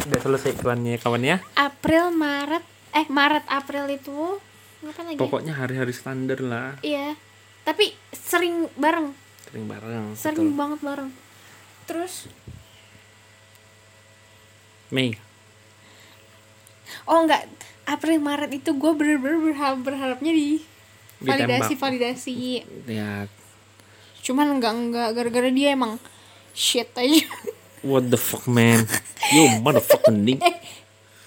[0.08, 1.38] udah selesai iklannya kawan ya.
[1.60, 2.64] April Maret.
[2.96, 4.40] Eh Maret April itu
[4.88, 5.20] apa lagi?
[5.20, 6.80] pokoknya hari-hari standar lah.
[6.80, 7.20] Iya.
[7.68, 9.12] Tapi sering bareng,
[9.44, 10.56] sering bareng sering betul.
[10.56, 11.10] banget bareng.
[11.84, 12.14] Terus?
[14.88, 15.20] Mei
[17.08, 17.44] oh enggak
[17.84, 20.60] April Maret itu gue bener-bener berharap berharapnya di
[21.18, 21.82] validasi Ditembak.
[21.82, 22.36] validasi.
[22.86, 23.26] ya
[24.22, 25.96] Cuman enggak enggak gara-gara dia emang
[26.52, 27.24] shit aja.
[27.82, 28.84] what the fuck man
[29.32, 30.42] you motherfucking dick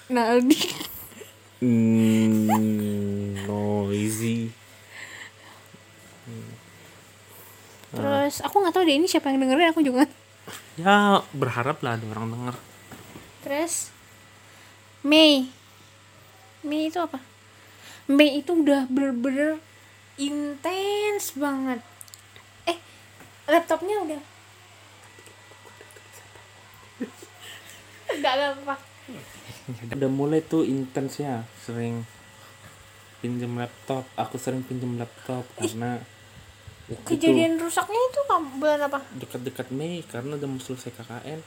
[0.05, 0.59] Nah, di
[1.63, 4.51] mm, noisy
[7.91, 10.07] terus aku nggak tahu deh ini siapa yang dengerin aku juga.
[10.75, 12.55] ya berharap lah ada orang denger
[13.41, 13.89] Terus
[15.01, 15.49] Mei.
[16.61, 17.17] Mei itu apa?
[18.05, 19.57] Mei itu udah bener-bener
[20.15, 21.79] intens banget.
[22.65, 22.77] Eh,
[23.47, 24.21] laptopnya udah.
[28.11, 28.75] Enggak apa.
[29.95, 32.03] udah mulai tuh intens ya sering
[33.23, 36.01] pinjam laptop aku sering pinjam laptop karena
[36.89, 38.19] itu Kejadian rusaknya itu
[38.59, 38.99] bulan apa?
[39.15, 41.39] dekat-dekat Mei karena udah mau selesai KKN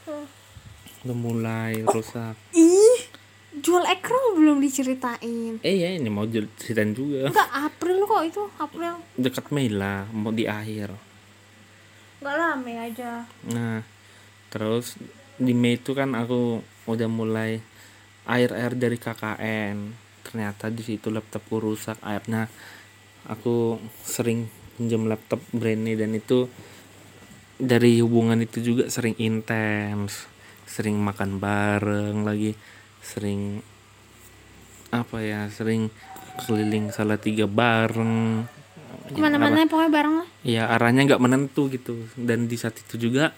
[0.00, 0.24] Hmm.
[1.04, 2.69] udah mulai rusak Ih,
[3.60, 5.60] jual ekrol belum diceritain.
[5.60, 8.94] eh ya ini mau ceritain juga Enggak April kok itu, April.
[9.16, 10.92] dekat Mei lah mau di akhir
[12.20, 13.24] Enggak lah, Mei aja.
[13.48, 13.80] Nah,
[14.52, 15.00] terus
[15.40, 17.64] di Mei itu kan aku udah mulai
[18.28, 19.76] air-air dari KKN.
[20.20, 22.44] Ternyata di situ laptopku rusak airnya.
[23.24, 26.48] Aku sering pinjam laptop Brand dan itu
[27.60, 30.24] dari hubungan itu juga sering intens,
[30.64, 32.56] sering makan bareng lagi,
[33.00, 33.60] sering
[34.90, 35.88] apa ya, sering
[36.46, 38.44] keliling salah tiga bareng.
[39.10, 40.28] Ya, Ke mana-mana pokoknya bareng lah.
[40.46, 42.06] ya arahnya nggak menentu gitu.
[42.14, 43.34] Dan di saat itu juga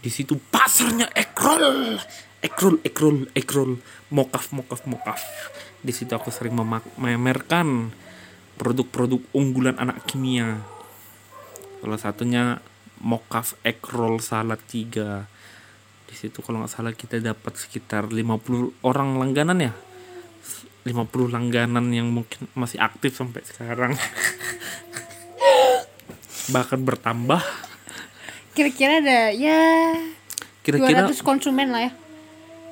[0.00, 1.98] di situ pasarnya ekrol.
[2.40, 3.70] Ekrol ekrol ekrol.
[4.10, 5.20] Mokaf mokaf mokaf.
[5.80, 7.92] Di situ aku sering memamerkan
[8.60, 10.60] produk-produk unggulan anak kimia.
[11.80, 12.44] Salah satunya
[13.00, 15.39] mokaf ekrol salad 3
[16.10, 16.42] di situ.
[16.42, 19.72] Kalau nggak salah kita dapat sekitar 50 orang langganan ya?
[20.82, 23.94] 50 langganan yang mungkin masih aktif sampai sekarang.
[26.54, 27.38] Bahkan bertambah.
[28.50, 29.94] Kira-kira ada ya
[30.60, 31.92] kira-kira 200 konsumen lah ya.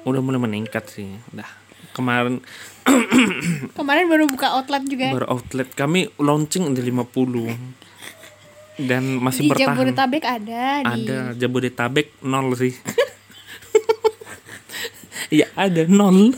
[0.05, 1.47] udah mulai meningkat sih udah.
[1.95, 2.43] Kemarin
[3.79, 5.15] Kemarin baru buka outlet juga ya.
[5.15, 5.69] baru outlet.
[5.73, 7.79] Kami launching di 50
[8.79, 9.75] dan masih di bertahan.
[9.75, 11.19] Jabodetabek ada, di ada.
[11.35, 12.75] Jabodetabek nol sih
[15.29, 16.33] Iya ada nol.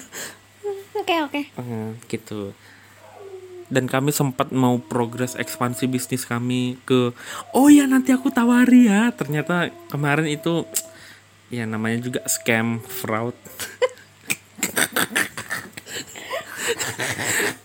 [0.99, 1.41] Oke, oke.
[1.47, 2.51] Eh, gitu.
[3.71, 7.15] Dan kami sempat mau progres ekspansi bisnis kami ke
[7.55, 9.15] oh ya nanti aku tawari ya.
[9.15, 10.67] Ternyata kemarin itu
[11.55, 13.39] ya namanya juga scam fraud.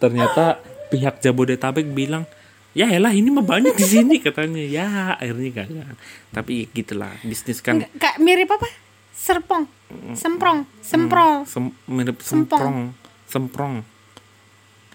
[0.01, 0.61] Ternyata
[0.93, 2.29] pihak Jabodetabek bilang
[2.77, 4.61] ya elah ini mah banyak di sini katanya.
[4.61, 5.97] Ya akhirnya gagal.
[6.29, 8.84] Tapi gitulah bisnis kan Kak mirip apa?
[9.15, 9.65] Serpong.
[10.13, 11.47] Semprong, semprol.
[11.47, 12.91] Sem- mirip semprong.
[13.25, 13.81] Semprong.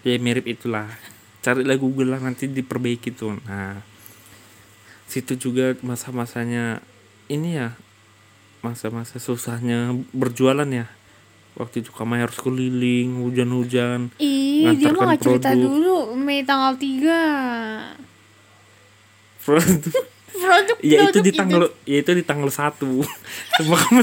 [0.05, 0.85] Ya mirip itulah.
[1.41, 3.41] Carilah Google lah nanti diperbaiki tuh.
[3.49, 3.81] Nah
[5.09, 6.79] situ juga masa-masanya
[7.27, 7.75] ini ya
[8.61, 10.85] masa-masa susahnya berjualan ya.
[11.51, 17.99] Waktu itu kami harus keliling hujan-hujan Ih, dia mau cerita dulu Mei tanggal 3.
[19.43, 23.03] produk Produk ya itu di tanggal ya itu di tanggal satu.
[23.59, 24.01] Semua kamu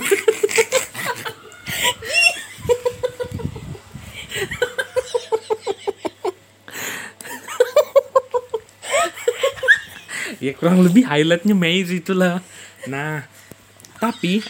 [10.38, 12.40] ya kurang lebih highlightnya Mei itulah.
[12.86, 13.26] Nah
[13.98, 14.40] tapi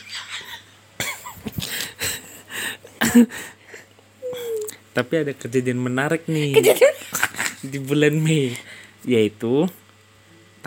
[4.97, 6.59] tapi ada kejadian menarik nih
[7.64, 8.53] di bulan Mei
[9.07, 9.71] yaitu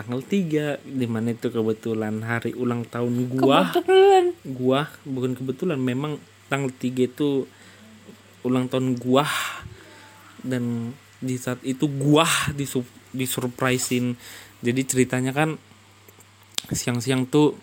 [0.02, 3.70] tanggal 3 di mana itu kebetulan hari ulang tahun gua.
[3.70, 4.34] Kebetulan.
[4.42, 6.18] gua bukan kebetulan memang
[6.50, 7.46] tanggal 3 itu
[8.42, 9.22] ulang tahun gua.
[10.42, 10.90] Dan
[11.22, 12.82] di saat itu gua disu
[13.14, 14.18] disurprisein.
[14.58, 15.54] Jadi ceritanya kan
[16.74, 17.54] siang-siang tuh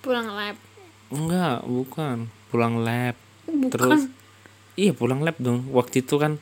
[0.00, 0.56] Pulang lab.
[1.10, 2.30] enggak bukan.
[2.54, 3.18] Pulang lab.
[3.50, 3.74] Bukan.
[3.74, 4.02] terus
[4.78, 5.66] iya pulang lab dong.
[5.74, 6.38] Waktu itu kan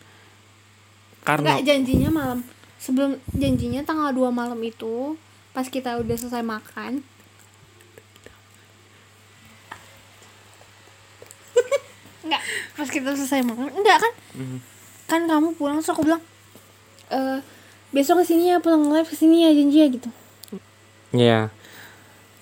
[1.24, 2.40] karena Enggak janjinya malam
[2.78, 5.18] sebelum janjinya tanggal 2 malam itu
[5.52, 7.02] pas kita udah selesai makan.
[12.22, 12.42] Enggak,
[12.78, 14.12] pas kita selesai makan enggak kan?
[14.38, 14.58] Hmm.
[15.08, 16.20] kan kamu pulang terus aku bilang
[17.08, 17.40] eh
[17.88, 20.08] besok ke sini ya pulang live ke sini ya janji ya gitu.
[21.16, 21.38] Ya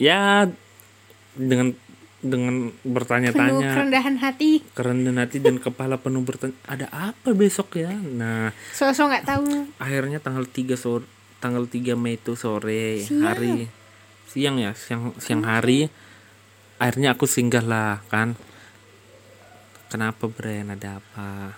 [0.02, 0.50] ya
[1.38, 1.78] dengan
[2.24, 4.64] dengan penuh bertanya-tanya kerendahan hati.
[4.72, 7.92] Kerendahan hati dan kepala penuh bertanya ada apa besok ya?
[7.92, 9.44] Nah sosok nggak tahu.
[9.76, 11.04] akhirnya tanggal 3 sore
[11.38, 13.24] tanggal 3 Mei itu sore Siang.
[13.24, 13.68] hari.
[14.26, 15.92] Siang ya siang siang hari.
[16.80, 18.36] Akhirnya aku singgah lah kan.
[19.92, 21.56] Kenapa Bren ada apa?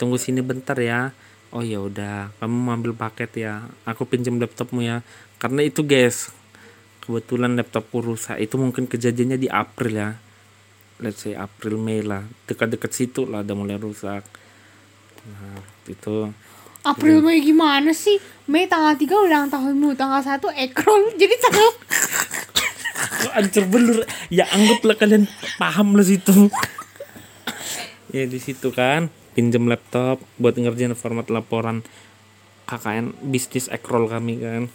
[0.00, 1.12] Tunggu sini bentar ya.
[1.48, 2.32] Oh ya udah.
[2.40, 3.68] Kamu ambil paket ya.
[3.88, 5.00] Aku pinjam laptopmu ya.
[5.40, 6.34] Karena itu guys
[7.08, 8.36] kebetulan laptopku rusak.
[8.36, 10.10] Itu mungkin kejadiannya di April ya.
[11.00, 12.28] Let's say April Mei lah.
[12.44, 14.28] Dekat-dekat situ lah udah mulai rusak.
[15.24, 16.28] Nah itu
[16.84, 18.20] April Mei gimana sih?
[18.44, 21.70] Mei tanggal 3 ulang tahunmu tanggal 1 ekrol jadi tanggal
[23.40, 24.04] Ancur belur?
[24.28, 25.24] Ya anggaplah kalian
[25.56, 26.52] paham lah situ.
[28.12, 29.08] Ya di situ kan.
[29.32, 31.86] Pinjam laptop buat ngerjain format laporan
[32.66, 34.68] KKN bisnis ekrol kami kan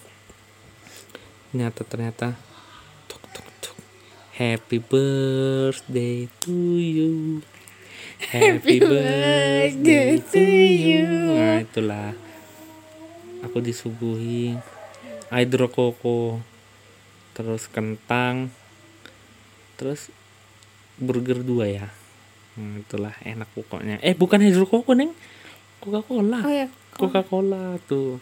[1.54, 2.28] ternyata ternyata.
[3.06, 3.78] Tuk tuk tuk.
[4.42, 7.46] Happy birthday to you.
[8.34, 11.38] Happy birthday to you.
[11.38, 12.18] nah itulah.
[13.46, 14.58] Aku disuguhi.
[15.30, 16.42] Hydro koko.
[17.38, 18.50] Terus kentang.
[19.78, 20.10] Terus
[20.98, 21.88] burger dua ya.
[22.58, 24.02] Hmm, itulah enak pokoknya.
[24.02, 25.14] Eh bukan hydro koko neng.
[25.78, 26.66] Coca cola oh ya
[26.98, 28.18] coca cola tuh.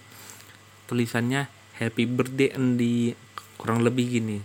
[0.92, 3.18] Tulisannya happy birthday Andi
[3.58, 4.38] kurang lebih gini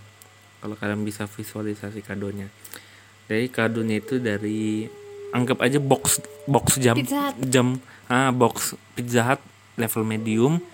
[0.64, 2.49] kalau kalian bisa visualisasi kadonya.
[3.29, 4.88] Jadi kadonya itu dari
[5.37, 6.96] anggap aja box box jam
[7.44, 7.77] jam
[8.09, 9.40] ah box pizza hut
[9.77, 10.64] level medium.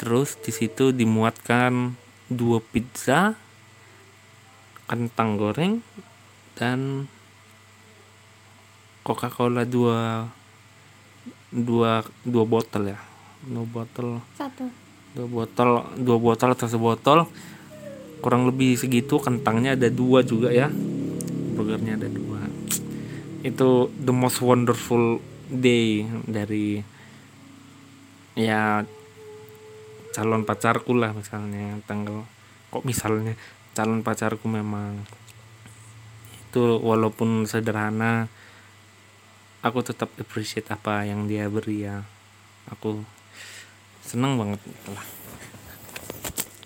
[0.00, 1.92] Terus di situ dimuatkan
[2.32, 3.36] dua pizza
[4.88, 5.84] kentang goreng
[6.56, 7.04] dan
[9.04, 10.26] Coca Cola dua
[11.52, 13.00] dua dua botol ya.
[13.44, 14.18] Dua botol.
[14.34, 14.85] Satu
[15.16, 17.24] dua botol dua botol atau sebotol
[18.20, 20.68] kurang lebih segitu kentangnya ada dua juga ya.
[21.56, 22.44] Burgernya ada dua.
[23.40, 26.84] Itu the most wonderful day dari
[28.36, 28.84] ya
[30.12, 32.28] calon pacarku lah misalnya tanggal
[32.68, 33.32] kok misalnya
[33.72, 35.00] calon pacarku memang.
[36.44, 38.28] Itu walaupun sederhana
[39.64, 42.04] aku tetap appreciate apa yang dia beri ya.
[42.68, 43.15] Aku
[44.06, 44.60] seneng banget.
[44.90, 45.16] Lah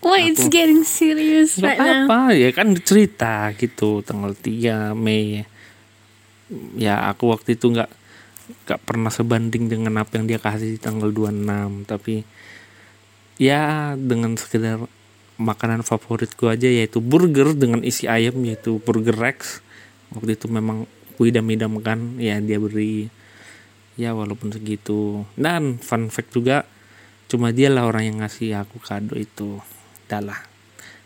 [0.01, 2.09] Why it's getting serious Gak right now.
[2.09, 5.45] apa-apa ya kan cerita gitu tanggal 3 Mei.
[6.81, 7.91] Ya aku waktu itu nggak
[8.67, 12.27] nggak pernah sebanding dengan apa yang dia kasih di tanggal 26 tapi
[13.39, 14.83] ya dengan sekedar
[15.39, 19.61] makanan favoritku aja yaitu burger dengan isi ayam yaitu burger Rex.
[20.17, 20.89] Waktu itu memang
[21.21, 23.13] ku idam-idamkan ya dia beri.
[24.01, 25.29] Ya walaupun segitu.
[25.37, 26.65] Dan fun fact juga
[27.31, 29.63] cuma dia lah orang yang ngasih aku kado itu.
[30.11, 30.41] Udah lah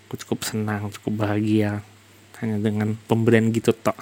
[0.09, 1.85] aku cukup senang cukup bahagia.
[2.41, 3.95] Hanya dengan pemberian gitu tok.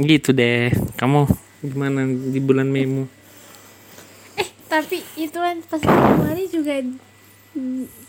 [0.00, 0.72] Gitu deh.
[0.96, 1.28] Kamu
[1.64, 3.08] gimana di bulan Meimu
[4.36, 6.76] eh tapi itu kan pas Januari juga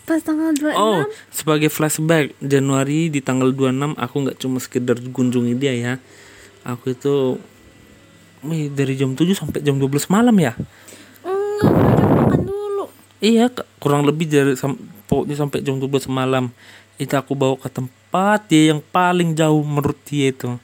[0.03, 5.55] pas tanggal 26 Oh, sebagai flashback Januari di tanggal 26 aku nggak cuma sekedar kunjungi
[5.55, 5.93] dia ya.
[6.67, 7.39] Aku itu
[8.75, 10.51] dari jam 7 sampai jam 12 malam ya.
[11.23, 12.85] enggak udah makan dulu
[13.17, 14.77] Iya, kurang lebih dari sam-
[15.09, 16.53] pokoknya sampai jam 12 malam.
[16.97, 20.57] Itu aku bawa ke tempat dia yang paling jauh menurut dia itu.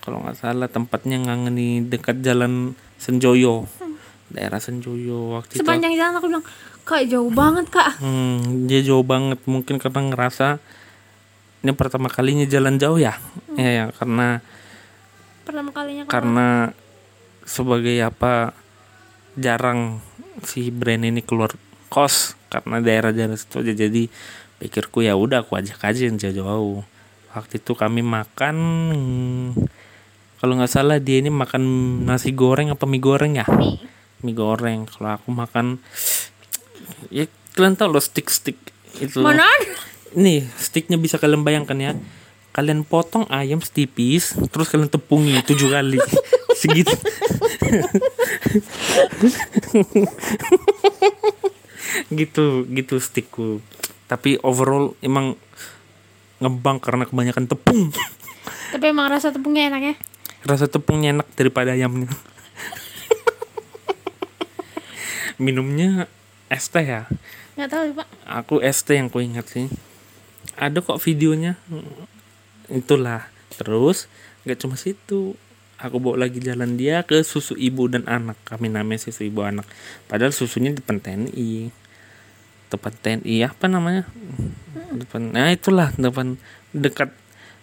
[0.00, 3.68] Kalau nggak salah tempatnya ngangeni dekat jalan Senjoyo.
[4.30, 5.60] Daerah Senjoyo waktu itu.
[5.60, 6.46] sepanjang jalan aku bilang
[6.80, 10.62] kak jauh banget kak Hmm, dia jauh banget mungkin karena ngerasa
[11.60, 13.20] ini pertama kalinya jalan jauh ya.
[13.58, 14.40] Ya, ya karena
[15.44, 16.48] pertama kalinya karena
[17.42, 18.54] sebagai apa
[19.34, 19.98] jarang
[20.44, 21.54] si brand ini keluar
[21.90, 24.06] kos karena daerah-daerah situ aja jadi
[24.60, 26.84] pikirku ya udah aku ajak aja yang jauh-jauh.
[27.30, 28.56] Waktu itu kami makan
[30.40, 31.62] kalau nggak salah dia ini makan
[32.08, 33.46] nasi goreng apa mie goreng ya?
[33.46, 33.78] mie
[34.24, 34.88] Mie goreng.
[34.88, 35.78] Kalau aku makan
[37.08, 38.56] ya kalian tahu loh stick-stick
[38.98, 39.46] itu mana
[40.14, 41.92] nih sticknya bisa kalian bayangkan ya
[42.50, 45.98] kalian potong ayam setipis terus kalian tepungi tujuh kali
[46.60, 46.92] segitu.
[52.12, 53.64] Gitu gitu stickku.
[54.04, 55.40] Tapi overall emang
[56.44, 57.88] ngebang karena kebanyakan tepung.
[58.76, 59.96] Tapi emang rasa tepungnya enak ya
[60.44, 62.08] rasa tepungnya enak daripada ayamnya.
[65.40, 66.08] Minumnya
[66.52, 67.08] es teh ya?
[67.56, 68.08] Nggak tahu pak.
[68.28, 69.68] Aku es teh yang ku ingat sih.
[70.56, 71.56] Ada kok videonya.
[72.68, 73.28] Itulah.
[73.56, 74.08] Terus
[74.44, 75.36] nggak cuma situ
[75.80, 78.36] aku bawa lagi jalan dia ke susu ibu dan anak.
[78.44, 79.64] Kami namanya susu ibu anak.
[80.06, 81.72] Padahal susunya depan TNI
[82.70, 84.06] depan TNI apa namanya?
[84.94, 86.38] Depan nah itulah depan
[86.70, 87.10] dekat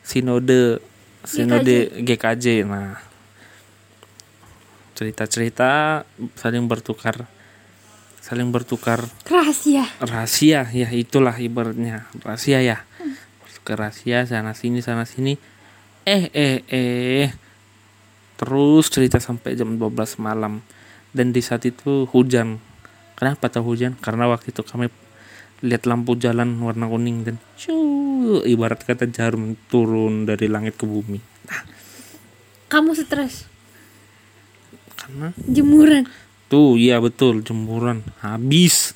[0.04, 0.84] sinode
[1.24, 3.00] sinode GKJ nah
[5.00, 6.04] cerita-cerita
[6.36, 7.30] saling bertukar
[8.20, 9.88] saling bertukar rahasia.
[10.04, 12.12] Rahasia ya itulah ibaratnya.
[12.20, 12.84] Rahasia ya.
[13.64, 15.40] Ke rahasia sana sini sana sini.
[16.04, 17.32] Eh eh eh
[18.38, 20.62] terus cerita sampai jam 12 malam
[21.12, 22.62] dan di saat itu hujan
[23.18, 24.94] kenapa tahu hujan karena waktu itu kami
[25.66, 27.76] lihat lampu jalan warna kuning dan cu
[28.46, 31.18] ibarat kata jarum turun dari langit ke bumi
[31.50, 31.62] nah
[32.70, 33.50] kamu stres
[34.94, 36.06] karena jemuran
[36.48, 38.96] Tuh, iya betul, jemuran habis.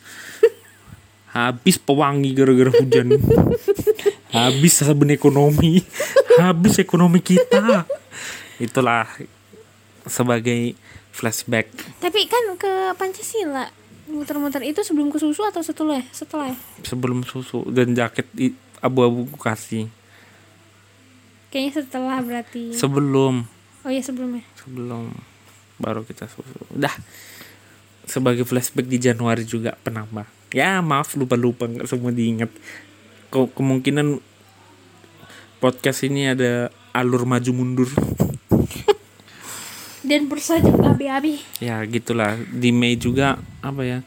[1.35, 3.19] habis pewangi gara-gara hujan.
[4.35, 5.83] habis sabun ekonomi.
[6.39, 7.83] habis ekonomi kita.
[8.61, 9.09] Itulah
[10.05, 10.77] sebagai
[11.11, 11.67] flashback.
[11.97, 13.67] tapi kan ke pancasila
[14.07, 16.53] muter-muter itu sebelum ke susu atau setelah setelah?
[16.81, 18.27] Sebelum susu dan jaket
[18.79, 19.89] abu-abu ku kasih.
[21.49, 23.43] kayaknya setelah berarti Sebelum,
[23.83, 25.11] oh iya sebelumnya sebelum
[25.77, 26.63] baru kita susu.
[26.71, 26.93] Udah.
[28.01, 30.25] Sebagai flashback di Januari juga penambah.
[30.51, 32.49] Ya maaf lupa-lupa nggak semua diingat.
[33.29, 34.19] Ke- kemungkinan
[35.59, 37.89] podcast ini ada alur maju mundur.
[40.11, 41.39] Dan bersajak abi-abi.
[41.63, 42.35] Ya gitulah.
[42.51, 43.99] Di Mei juga apa ya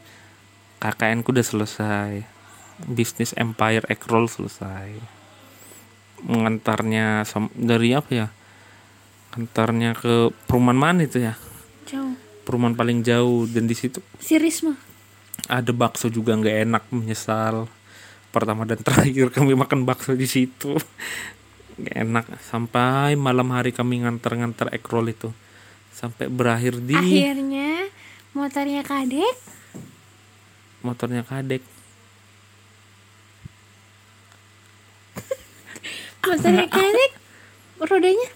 [0.77, 2.21] KKN ku udah selesai.
[2.85, 4.93] Bisnis Empire Egg Roll selesai.
[6.21, 7.25] Mengantarnya
[7.57, 8.27] dari apa ya
[9.33, 11.33] antarnya ke perumahan mana itu ya?
[11.89, 12.13] Jauh.
[12.45, 14.77] Perumahan paling jauh dan di situ si Risma.
[15.51, 17.65] ada bakso juga nggak enak menyesal.
[18.29, 20.77] Pertama dan terakhir kami makan bakso di situ.
[21.79, 22.25] Nggak enak.
[22.39, 25.27] Sampai malam hari kami ngantar-ngantar egg roll itu
[25.95, 27.87] sampai berakhir di akhirnya
[28.35, 29.37] motornya kadek
[30.83, 31.63] motornya kadek
[36.27, 37.25] motornya kadek
[37.83, 38.29] rodanya?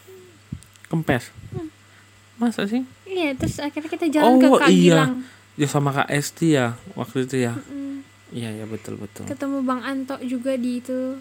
[0.92, 1.32] Kempes.
[2.40, 2.84] Masa sih?
[3.08, 4.80] Iya terus akhirnya kita jalan ke oh Kak iya.
[4.80, 5.14] Gilang
[5.60, 7.54] ya sama kak Esti ya waktu itu ya.
[7.56, 8.00] Mm,
[8.32, 9.28] iya ya betul betul.
[9.28, 11.20] Ketemu Bang Anto juga di itu.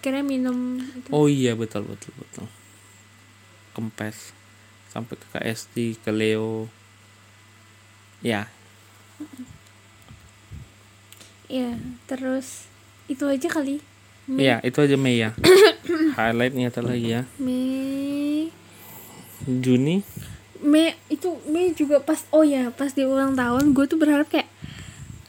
[0.00, 1.10] Akhirnya minum itu.
[1.10, 2.46] oh iya betul betul betul.
[3.74, 4.35] Kempes
[4.96, 6.72] sampai ke Esti ke Leo
[8.24, 8.48] ya
[11.46, 11.78] Iya,
[12.10, 12.66] terus
[13.06, 13.78] itu aja kali.
[14.26, 15.30] Mei, Iya, itu aja Mei ya.
[16.18, 17.22] Highlightnya ada lagi ya.
[17.38, 18.50] Mei,
[19.46, 20.02] Juni.
[20.58, 24.48] Mei itu Mei juga pas oh ya pas di ulang tahun gue tuh berharap kayak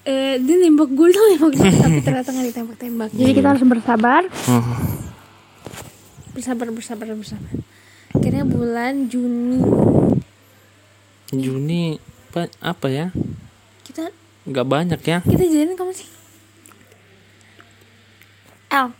[0.07, 3.09] eh dia nembak gue dong nembak gue tapi ternyata nggak ditembak-tembak.
[3.13, 4.21] Jadi kita harus bersabar,
[6.33, 7.53] bersabar, bersabar, bersabar.
[8.15, 9.59] Akhirnya bulan Juni
[11.27, 11.99] Juni
[12.31, 13.07] apa, apa ya?
[13.83, 14.11] kita
[14.47, 15.19] Nggak banyak ya.
[15.23, 16.07] kita jadian kamu sih?
[18.69, 18.91] L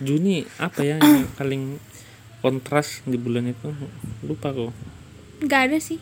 [0.00, 1.76] Juni apa ya yang paling
[2.40, 3.68] kontras di bulan itu?
[4.22, 4.72] Lupa kok.
[5.40, 5.98] nggak ada sih.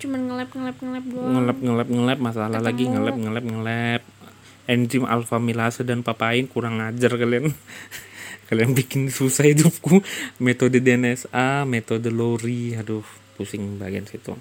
[0.00, 1.30] Cuman ngelap ngelap ngelap doang.
[1.36, 2.94] Ngelap ngelap ngelap masalah lagi Ketemu.
[2.98, 4.02] ngelap ngelap ngelap.
[4.66, 7.50] Enzim alfa milase dan papain kurang ajar kalian.
[8.52, 10.04] kalian bikin susah hidupku.
[10.36, 13.00] Metode DNSA, metode Lori, aduh
[13.40, 14.36] pusing bagian situ.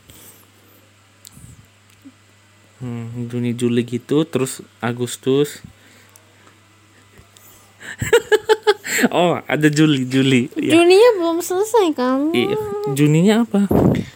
[2.84, 5.62] Hmm, Juni Juli gitu terus Agustus
[9.14, 10.82] oh ada Juli Juli ya.
[10.82, 12.34] Juninya belum selesai kan?
[12.34, 12.58] Iya.
[12.98, 13.70] Juninya apa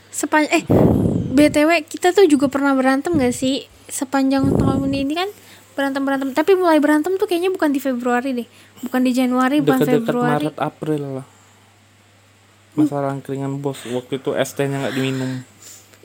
[0.09, 0.65] Sepan eh
[1.35, 5.29] btw kita tuh juga pernah berantem gak sih sepanjang tahun ini kan
[5.75, 8.47] berantem berantem tapi mulai berantem tuh kayaknya bukan di Februari deh.
[8.81, 10.45] Bukan di Januari bukan dekat-dekat Februari.
[10.47, 11.27] Maret April lah.
[12.75, 15.31] Masalah angkringan bos waktu itu ST nya nggak diminum.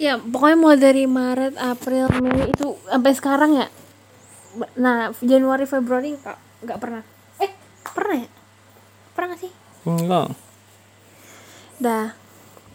[0.00, 3.66] Ya pokoknya mulai dari Maret April Mei itu sampai sekarang ya.
[4.78, 7.02] Nah Januari Februari nggak nggak pernah.
[7.38, 7.50] Eh
[7.86, 8.28] pernah ya?
[9.14, 9.52] Pernah gak sih?
[9.86, 10.26] Enggak.
[11.80, 12.06] Dah.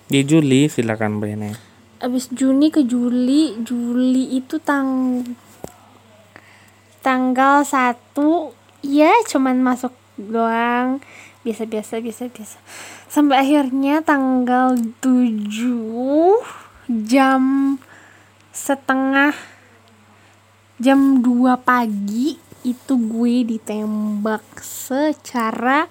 [0.06, 1.58] Di Juli silakan Bene.
[2.04, 5.20] Abis Juni ke Juli Juli itu tang
[7.06, 7.93] tanggal 1
[8.82, 10.97] ya cuman masuk doang.
[11.45, 12.58] Biasa biasa biasa biasa
[13.06, 15.45] sampai akhirnya tanggal 7
[17.06, 17.78] jam
[18.49, 19.38] setengah
[20.82, 25.86] jam 2 pagi itu gue ditembak secara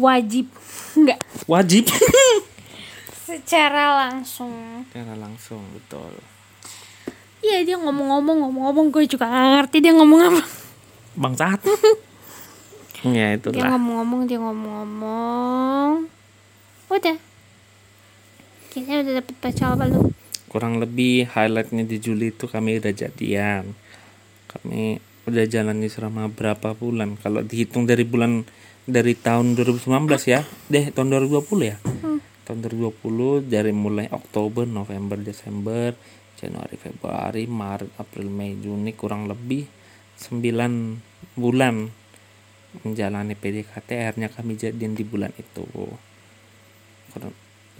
[0.00, 0.48] wajib.
[0.96, 1.20] Nggak.
[1.44, 1.92] Wajib.
[3.26, 4.86] Secara langsung.
[4.88, 6.35] Secara langsung betul
[7.46, 10.42] iya dia ngomong-ngomong ngomong-ngomong gue juga nggak ngerti dia ngomong apa.
[11.14, 11.62] Bangsat.
[13.06, 16.10] Ya dia itulah ngomong-ngomong dia ngomong-ngomong.
[16.90, 17.16] Udah.
[18.74, 20.10] Kita udah dapet pacar belum
[20.56, 23.76] kurang lebih highlightnya di Juli itu kami udah jadian.
[24.48, 24.96] Kami
[25.28, 27.20] udah jalani selama berapa bulan?
[27.20, 28.40] Kalau dihitung dari bulan
[28.88, 30.40] dari tahun 2019 ya.
[30.72, 31.76] Deh tahun 2020 ya?
[32.48, 35.92] Tahun 2020 dari mulai Oktober November Desember
[36.36, 39.64] Januari Februari Maret April Mei Juni kurang lebih
[40.20, 41.88] 9 bulan
[42.84, 45.64] menjalani PDKT akhirnya kami jadian di bulan itu.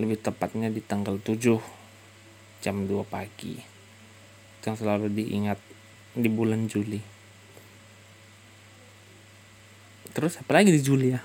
[0.01, 1.61] Lebih tepatnya di tanggal 7
[2.65, 3.61] jam 2 pagi.
[4.57, 5.61] Itu yang selalu diingat
[6.17, 7.01] di bulan Juli.
[10.17, 11.21] Terus apa lagi di Juli ya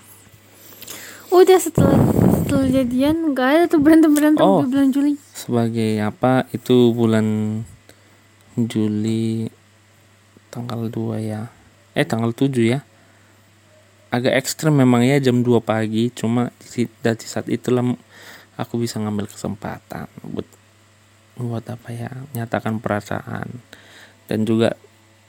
[1.31, 1.95] udah setelah
[2.35, 4.61] setelah jadian nggak ada tuh berantem berantem Oh.
[4.61, 5.13] di bulan Juli.
[5.31, 6.45] Sebagai apa?
[6.51, 7.25] Itu bulan
[8.59, 9.47] Juli
[10.51, 11.47] tanggal 2 ya.
[11.95, 12.79] Eh tanggal 7 ya.
[14.11, 16.11] Agak ekstrem memang ya jam 2 pagi.
[16.11, 16.51] Cuma
[16.99, 17.95] dari saat itulah
[18.59, 20.47] aku bisa ngambil kesempatan buat
[21.39, 22.11] buat apa ya?
[22.35, 23.63] Nyatakan perasaan.
[24.27, 24.75] Dan juga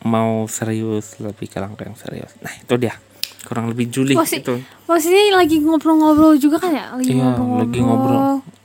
[0.03, 2.35] mau serius lebih ke langkah yang serius.
[2.43, 2.99] Nah itu dia
[3.43, 6.85] kurang lebih Juli Posisi- itu Maksudnya lagi ngobrol-ngobrol juga kan ya?
[6.93, 7.63] Lagi Iya, ngobrol-ngobrol.
[7.63, 8.21] lagi ngobrol.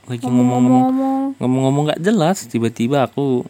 [0.06, 1.22] lagi ngomong-ngomong ngomong.
[1.36, 3.42] ngomong-ngomong nggak jelas tiba-tiba aku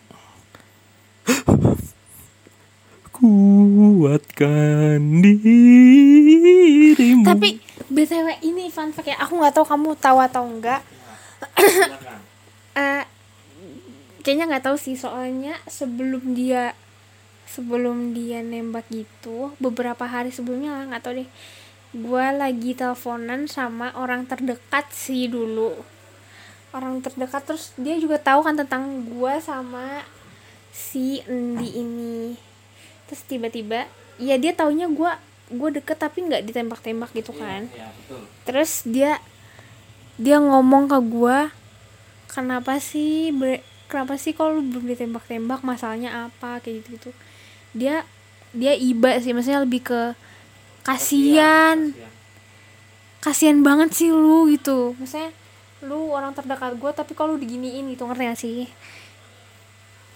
[3.19, 7.49] kuatkan dirimu Tapi
[7.89, 10.81] BTW ini fun fact ya, aku nggak tahu kamu tahu atau enggak.
[12.77, 13.03] Eh,
[14.21, 16.71] kayaknya nggak tahu sih soalnya sebelum dia
[17.49, 21.29] sebelum dia nembak gitu beberapa hari sebelumnya lah nggak tahu deh.
[21.97, 25.73] Gue lagi teleponan sama orang terdekat sih dulu.
[26.77, 30.05] Orang terdekat terus dia juga tahu kan tentang gue sama
[30.69, 32.37] si Endi ini.
[33.09, 33.89] Terus tiba-tiba
[34.21, 35.11] ya dia taunya gue
[35.49, 37.73] gue deket tapi nggak ditembak-tembak gitu kan.
[38.45, 39.17] terus dia
[40.21, 41.39] dia ngomong ke gue
[42.29, 43.33] kenapa sih
[43.89, 45.65] kenapa sih kalau lu belum ditembak-tembak?
[45.65, 46.61] Masalahnya apa?
[46.61, 47.11] Kayak gitu gitu
[47.77, 48.05] dia
[48.57, 50.01] dia iba sih maksudnya lebih ke
[50.85, 51.93] kasihan.
[53.21, 53.61] Kasihan.
[53.61, 54.97] Banget sih lu gitu.
[54.97, 55.33] Maksudnya
[55.85, 58.09] lu orang terdekat gue tapi kalau lu diginiin gitu.
[58.09, 58.67] Ngerti gak sih?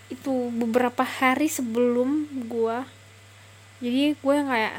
[0.09, 3.03] Itu beberapa hari sebelum gue
[3.83, 4.75] jadi gue yang kayak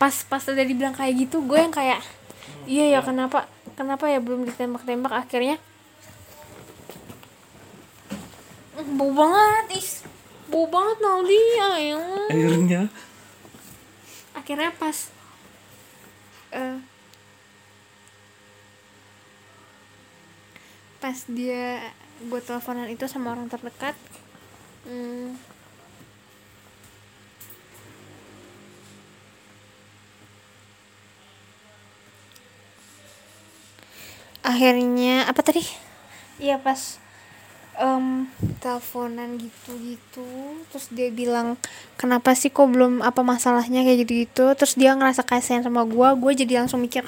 [0.00, 2.00] pas pas udah dibilang kayak gitu gue yang kayak
[2.64, 5.12] iya ya kenapa kenapa ya belum ditembak-tembak?
[5.12, 5.60] Akhirnya
[8.96, 10.00] bau banget is
[10.50, 11.66] bau banget Naldi ya
[12.26, 12.82] akhirnya?
[14.34, 14.98] Akhirnya pas
[16.50, 16.76] eh
[21.00, 23.96] pas dia gue teleponan itu sama orang terdekat
[24.84, 25.32] hmm,
[34.44, 35.64] akhirnya apa tadi?
[36.42, 36.98] Iya pas
[37.80, 38.06] em
[38.60, 40.28] teleponan gitu-gitu.
[40.70, 41.56] Terus dia bilang
[41.96, 43.82] kenapa sih kok belum apa masalahnya?
[43.82, 44.52] kayak gitu-gitu.
[44.54, 47.02] Terus dia ngerasa kasihan sama gua gue jadi langsung mikir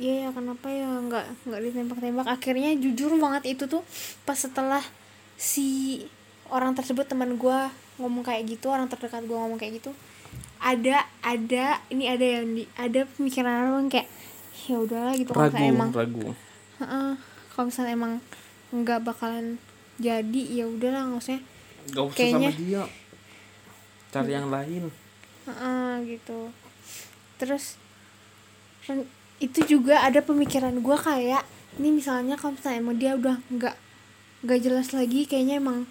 [0.00, 2.26] iya ya kenapa ya nggak nggak ditembak-tembak?
[2.32, 3.84] Akhirnya jujur banget itu tuh
[4.24, 4.80] pas setelah
[5.36, 6.00] si
[6.48, 7.68] orang tersebut teman gua
[8.00, 9.92] ngomong kayak gitu orang terdekat gua ngomong kayak gitu
[10.60, 14.08] ada ada ini ada yang di ada pemikiran orang kayak
[14.68, 15.32] ya udahlah gitu.
[15.32, 16.36] Ragu emang ragu.
[16.80, 17.10] Heeh,
[17.52, 18.12] kalau misalnya emang
[18.70, 19.56] nggak bakalan
[20.00, 21.44] jadi ya udahlah maksudnya
[21.88, 22.82] gak usah Kayaknya- sama dia.
[24.10, 24.84] Cari yang lain.
[25.42, 26.50] Heeh, gitu.
[27.36, 27.78] Terus
[28.82, 29.06] ren-
[29.38, 31.44] itu juga ada pemikiran gue kayak
[31.76, 33.76] ini misalnya kalau misalnya emang dia udah nggak
[34.42, 35.88] nggak jelas lagi kayaknya emang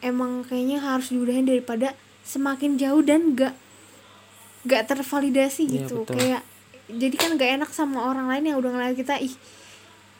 [0.00, 3.54] emang kayaknya harus diudahin daripada semakin jauh dan nggak
[4.62, 6.04] nggak tervalidasi Iya, gitu.
[6.04, 6.14] betul.
[6.14, 6.42] kayak
[6.86, 9.34] jadi kan nggak enak sama orang lain yang udah ngeliat kita ih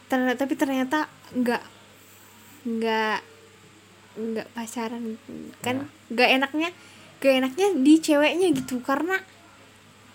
[0.06, 1.62] ternyata tapi ternyata nggak
[2.76, 3.18] nggak
[4.18, 5.16] nggak pacaran.
[5.64, 6.70] Kan nggak enaknya
[7.18, 8.78] gak enaknya di ceweknya gitu.
[8.82, 9.18] Karena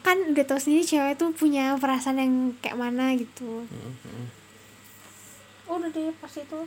[0.03, 3.63] kan udah tau sendiri cewek tuh punya perasaan yang kayak mana gitu.
[5.67, 6.59] Oh, udah deh pas itu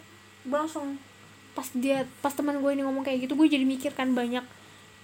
[0.47, 0.97] gue langsung
[1.53, 4.45] pas dia pas teman gue ini ngomong kayak gitu gue jadi mikir kan banyak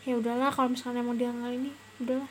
[0.04, 1.70] ya udahlah kalau misalnya emang dia nggak ini
[2.00, 2.30] udahlah.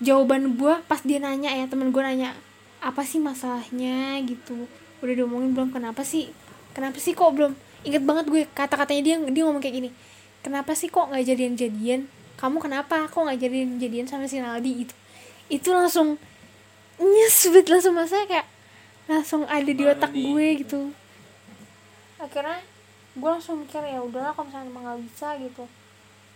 [0.00, 2.32] Jawaban gue pas dia nanya ya teman gue nanya
[2.80, 4.16] apa sih masalahnya?
[4.24, 4.64] gitu.
[5.04, 6.32] Udah diomongin belum kenapa sih
[6.76, 7.52] kenapa sih kok belum?
[7.86, 9.90] Inget banget gue kata-katanya dia dia ngomong kayak gini.
[10.40, 12.00] Kenapa sih kok nggak jadian jadian
[12.40, 14.88] kamu kenapa kok nggak jadian jadian sama si Naldi?
[14.88, 14.94] Itu
[15.52, 16.16] itu langsung
[16.96, 18.48] nyesbet langsung masa kayak
[19.04, 20.88] langsung ada di otak gue gitu.
[22.16, 22.64] Akhirnya
[23.12, 25.64] gue langsung mikir ya udahlah kalau misalnya emang nggak bisa gitu.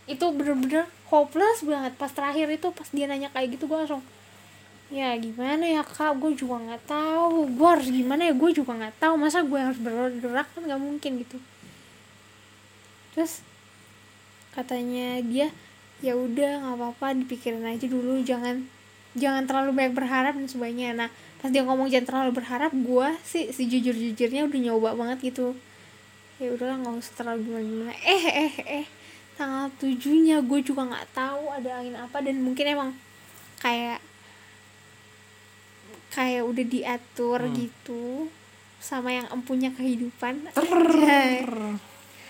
[0.05, 1.97] Itu bener-bener hopeless banget.
[1.97, 4.05] Pas terakhir itu pas dia nanya kayak gitu gue langsung
[4.93, 6.17] ya gimana ya kak?
[6.21, 7.49] Gue juga nggak tahu.
[7.53, 8.33] Gue harus gimana ya?
[8.33, 9.13] Gue juga nggak tahu.
[9.17, 11.37] Masa gue harus bergerak kan nggak mungkin gitu.
[13.15, 13.41] Terus
[14.53, 15.49] katanya dia
[16.03, 17.07] ya udah nggak apa-apa.
[17.17, 18.21] Dipikirin aja dulu.
[18.21, 18.65] Jangan
[19.15, 20.93] jangan terlalu banyak berharap dan sebagainya.
[20.93, 21.09] Nah
[21.41, 25.55] pas dia ngomong jangan terlalu berharap gue sih sejujur jujurnya udah nyoba banget gitu.
[26.35, 28.85] Ya udahlah nggak usah terlalu gimana gimana eh eh eh.
[29.35, 32.17] Tanggal tujuhnya gue juga nggak tahu ada angin apa.
[32.23, 32.89] Dan mungkin emang
[33.59, 33.99] kayak
[36.15, 37.53] kayak udah diatur Hmm.
[37.53, 38.31] gitu
[38.79, 40.47] sama yang empunya kehidupan.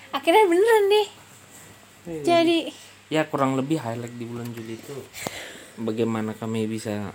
[0.09, 1.07] Akhirnya beneran deh.
[2.25, 2.73] Jadi.
[3.13, 4.95] Ya kurang lebih highlight di bulan Juli itu
[5.77, 7.13] bagaimana kami bisa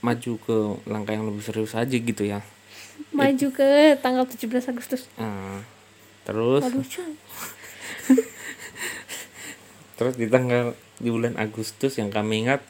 [0.00, 0.56] maju ke
[0.88, 2.40] langkah yang lebih serius aja gitu ya.
[3.12, 5.04] Maju ke tanggal 17 Agustus.
[5.20, 5.60] Nah,
[6.24, 6.64] terus?
[6.64, 6.80] Waduh
[10.00, 12.64] terus di tanggal di bulan Agustus yang kami ingat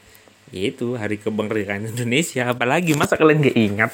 [0.51, 2.51] yaitu hari kemerdekaan Indonesia.
[2.51, 3.91] Apalagi masa kalian gak ingat?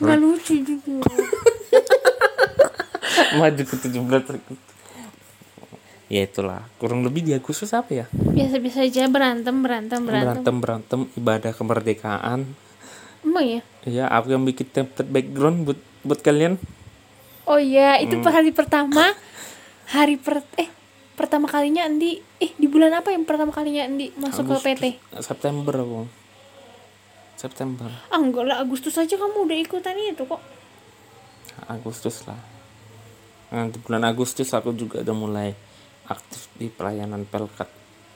[0.00, 1.04] Nggak lucu juga.
[3.38, 4.40] Maju ke 17 Agustus
[6.14, 6.62] ya itulah.
[6.78, 8.06] Kurang lebih di Agustus apa ya?
[8.12, 10.30] Biasa-biasa aja berantem berantem berantem.
[10.30, 12.40] Berantem berantem ibadah kemerdekaan.
[13.24, 13.60] Emang ya?
[13.88, 16.60] Ya aku yang bikin template background buat buat kalian.
[17.48, 18.30] Oh iya itu Hmm.
[18.30, 19.12] hari pertama.
[19.90, 20.68] Hari per eh
[21.14, 24.84] pertama kalinya Andi eh di bulan apa yang pertama kalinya Andi masuk Agustus- ke PT
[25.22, 26.02] September aku
[27.34, 27.90] September.
[28.08, 30.40] Ah enggak lah Agustus aja kamu udah ikutan itu kok.
[31.68, 32.38] Agustus lah.
[33.52, 35.50] Nah, di bulan Agustus aku juga udah mulai
[36.08, 37.68] aktif di pelayanan Pelkat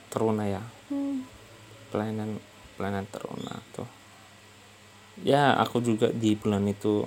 [0.08, 0.62] Teruna ya.
[0.88, 1.28] Hmm.
[1.88, 2.40] pelayanan
[2.76, 3.88] pelayanan Teruna tuh.
[5.20, 7.04] Ya aku juga di bulan itu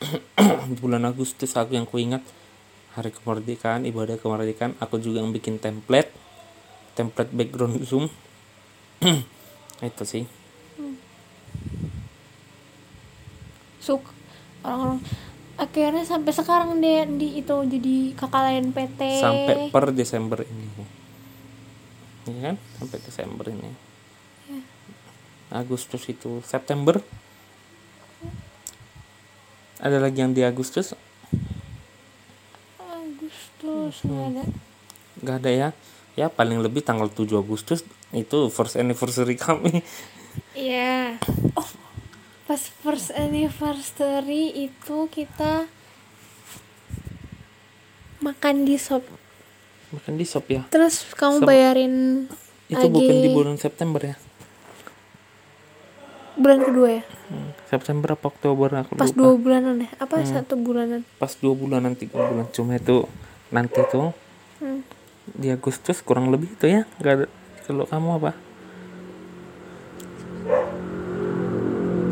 [0.70, 2.24] di bulan Agustus aku yang kuingat
[2.98, 6.10] hari kemerdekaan ibadah kemerdekaan aku juga yang bikin template.
[6.98, 8.10] Template background zoom.
[9.80, 10.26] Itu sih.
[13.80, 14.04] Suk
[14.60, 15.00] orang-orang
[15.56, 20.68] akhirnya sampai sekarang deh Andi itu jadi kakak lain PT sampai per Desember ini.
[22.28, 22.56] Ya kan?
[22.76, 23.72] Sampai Desember ini.
[25.48, 27.00] Agustus itu September.
[29.80, 30.92] Ada lagi yang di Agustus
[33.60, 34.42] Agustus nggak ada
[35.20, 35.68] nggak ada ya
[36.14, 39.84] ya paling lebih tanggal 7 Agustus itu first anniversary kami
[40.52, 41.18] Iya.
[41.52, 41.66] Oh,
[42.46, 45.66] pas first anniversary itu kita
[48.20, 49.02] makan di shop.
[49.90, 51.94] makan di shop ya Terus kamu Sem- bayarin
[52.64, 54.16] itu lagi bukan di bulan September ya
[56.32, 57.02] bulan kedua ya?
[57.26, 59.90] Hmm, September apa Oktober aku Pas lupa dua bulanan ya?
[59.98, 61.02] Apa satu bulanan?
[61.18, 63.04] pas dua bulanan tiga bulan cuma itu
[63.50, 64.10] nanti tuh
[64.56, 64.84] Hmm.
[65.26, 67.26] di Agustus kurang lebih itu ya nggak ada
[67.64, 68.32] kalau kamu apa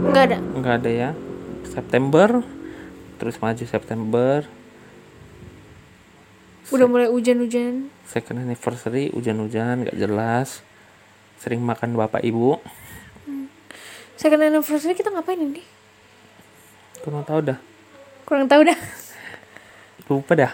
[0.00, 0.38] Enggak ada.
[0.40, 1.10] nggak ada ya
[1.64, 2.40] September
[3.18, 4.48] terus maju September
[6.68, 7.88] Udah mulai hujan-hujan.
[8.04, 10.60] second anniversary hujan-hujan nggak jelas
[11.36, 12.56] sering makan bapak ibu
[14.16, 15.62] Second anniversary kita ngapain ini?
[16.98, 17.58] kurang tahu dah
[18.24, 18.78] Kurang tahu dah.
[20.06, 20.52] lupa dah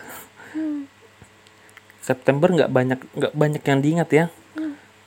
[2.04, 4.26] September nggak banyak nggak banyak yang diingat ya.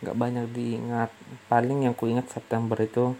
[0.01, 1.11] Nggak banyak diingat.
[1.45, 3.13] Paling yang ku ingat September itu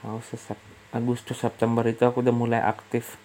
[0.00, 3.16] Agustus Sep- Agustus September itu aku udah mulai aktif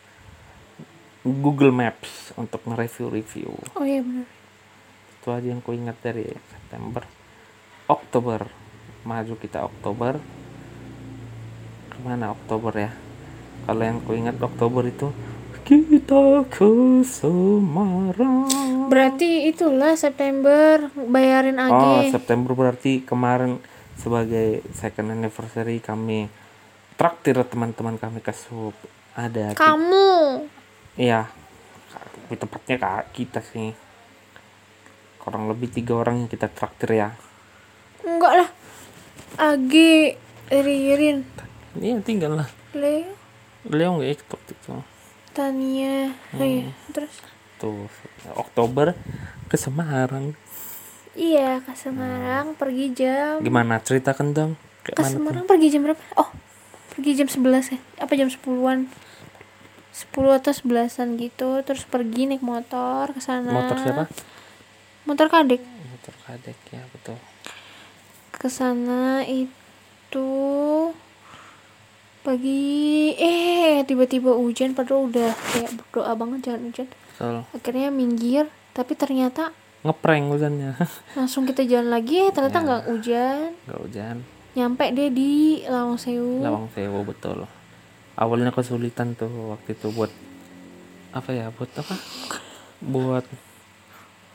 [1.22, 4.26] Google Maps untuk nge-review-review Oh iya benar.
[5.20, 7.04] itu aja yang ku ingat dari September.
[7.86, 8.48] Oktober
[9.04, 10.18] maju kita Oktober.
[11.92, 12.92] Ke mana Oktober ya?
[13.68, 15.12] Kalau yang ku ingat Oktober itu
[15.70, 18.50] kita ke Semarang
[18.90, 22.10] Berarti itulah September bayarin oh aja.
[22.10, 23.62] September berarti kemarin
[23.94, 26.26] sebagai second anniversary kami
[26.98, 28.74] traktir teman-teman kami ke sub
[29.14, 30.42] ada Kamu.
[30.98, 31.30] Iya,
[32.26, 33.70] lebih tepatnya kak kita sih.
[35.22, 37.14] Kurang lebih tiga orang yang kita traktir ya.
[38.02, 38.50] Enggak lah.
[39.38, 40.18] Agi,
[40.50, 41.22] Ririn,
[41.78, 42.50] Iya tinggal lah.
[42.74, 43.14] Leo,
[43.70, 44.42] Leo nggak ikut
[45.34, 46.14] Tania.
[46.36, 46.72] Oh iya.
[46.94, 47.14] Terus
[47.60, 47.92] Tuh
[48.40, 48.96] Oktober
[49.52, 50.34] ke Semarang.
[51.18, 54.52] iya ke Semarang pergi jam Gimana ceritakan dong?
[54.88, 55.18] Kayak ke mana tuh?
[55.20, 56.02] Semarang pergi jam berapa?
[56.16, 56.30] Oh,
[56.96, 57.80] pergi jam 11 ya.
[58.00, 58.88] Apa jam 10-an?
[58.88, 61.50] 10 atau 11-an gitu.
[61.68, 63.52] Terus pergi naik motor ke sana.
[63.52, 64.04] Motor siapa?
[65.04, 65.60] Motor kadek.
[65.66, 67.18] Motor kadek ya betul.
[68.32, 70.30] Ke sana itu
[72.30, 72.70] pagi
[73.16, 77.36] eh tiba-tiba hujan padahal udah kayak berdoa banget jangan hujan Betul.
[77.52, 79.50] akhirnya minggir tapi ternyata
[79.80, 80.76] Ngeprank hujannya.
[81.18, 82.66] langsung kita jalan lagi ternyata Ya.
[82.66, 84.16] nggak hujan Gak hujan.
[84.52, 85.32] nyampe deh di
[85.64, 87.50] Lawang Sewu Lawang Sewu betul.
[88.14, 90.12] Awalnya kesulitan tuh waktu itu buat
[91.10, 91.48] apa ya?
[91.50, 91.96] Buat apa?
[92.80, 93.24] Buat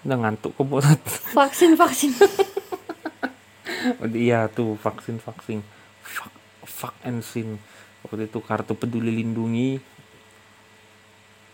[0.03, 0.85] udah ngantuk kok buat
[1.33, 2.13] vaksin vaksin
[4.15, 5.65] iya tuh vaksin vaksin
[6.01, 6.29] fuck,
[6.63, 7.57] fuck and sin
[8.15, 9.83] waktu itu kartu peduli lindungi.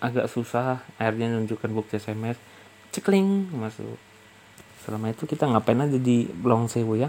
[0.00, 2.36] Agak susah akhirnya nunjukkan bukti SMS
[2.92, 3.96] cekling masuk.
[4.84, 7.08] Selama itu kita ngapain aja di Long Sewu ya?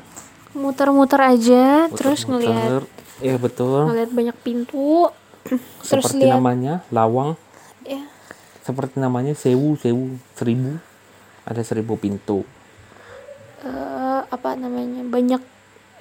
[0.55, 2.87] Muter-muter aja terus Muter-muter.
[2.87, 3.87] ngelihat iya betul.
[3.87, 5.07] ngelihat banyak pintu
[5.87, 7.35] terus seperti lihat namanya lawang.
[7.83, 8.07] Ya
[8.61, 10.79] seperti namanya sewu sewu seribu.
[11.43, 12.45] Ada seribu pintu.
[13.65, 15.41] Eh, apa namanya banyak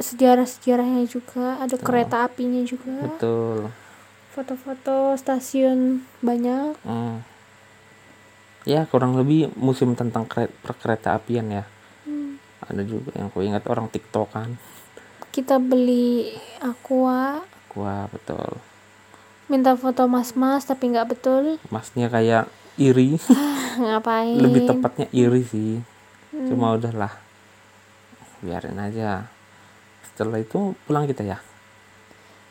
[0.00, 3.04] sejarah-sejarahnya juga ada kereta apinya juga.
[3.04, 3.68] Betul.
[4.32, 6.74] Foto-foto stasiun banyak.
[6.82, 7.22] Hmm.
[8.68, 11.64] ya kurang lebih musim tentang kere- perkereta apian ya.
[12.04, 12.36] Hmm.
[12.60, 14.60] ada juga yang ku ingat orang tiktokan.
[15.32, 17.40] Kita beli aqua.
[17.72, 18.60] Gua betul.
[19.48, 21.56] Minta foto mas-mas tapi nggak betul.
[21.72, 23.16] Masnya kayak iri.
[23.80, 24.36] Ngapain?
[24.36, 25.80] Lebih tepatnya iri sih.
[26.30, 26.46] Hmm.
[26.46, 27.10] cuma udahlah
[28.38, 29.26] biarin aja
[30.20, 31.40] setelah itu pulang kita ya?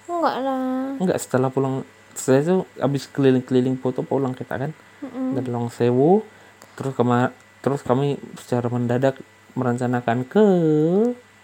[0.09, 0.97] Enggak lah.
[0.97, 1.85] Enggak setelah pulang
[2.17, 4.73] setelah itu habis keliling-keliling foto pulang kita kan?
[5.05, 5.37] Mm-mm.
[5.37, 6.25] dari Long Sewu
[6.73, 7.29] terus kema
[7.61, 9.21] terus kami secara mendadak
[9.53, 10.45] merencanakan ke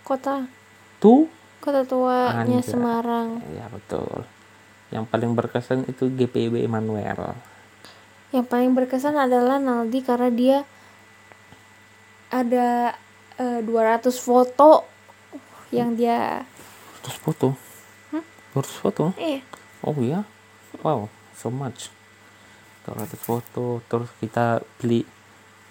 [0.02, 0.50] kota?
[0.98, 1.30] Tuh
[1.62, 2.66] kota tuanya Anjay.
[2.66, 3.46] Semarang.
[3.54, 4.26] Ya betul.
[4.90, 7.38] Yang paling berkesan itu GPB Emmanuel
[8.34, 10.58] yang paling berkesan adalah Naldi karena dia
[12.34, 12.98] ada
[13.38, 14.95] eh, 200 foto
[15.74, 16.46] yang dia
[17.02, 17.54] terus foto?
[18.54, 19.12] Terus foto?
[19.18, 19.42] Eh
[19.84, 20.24] oh iya?
[20.82, 21.92] Wow so much.
[22.86, 25.04] Terus foto terus kita beli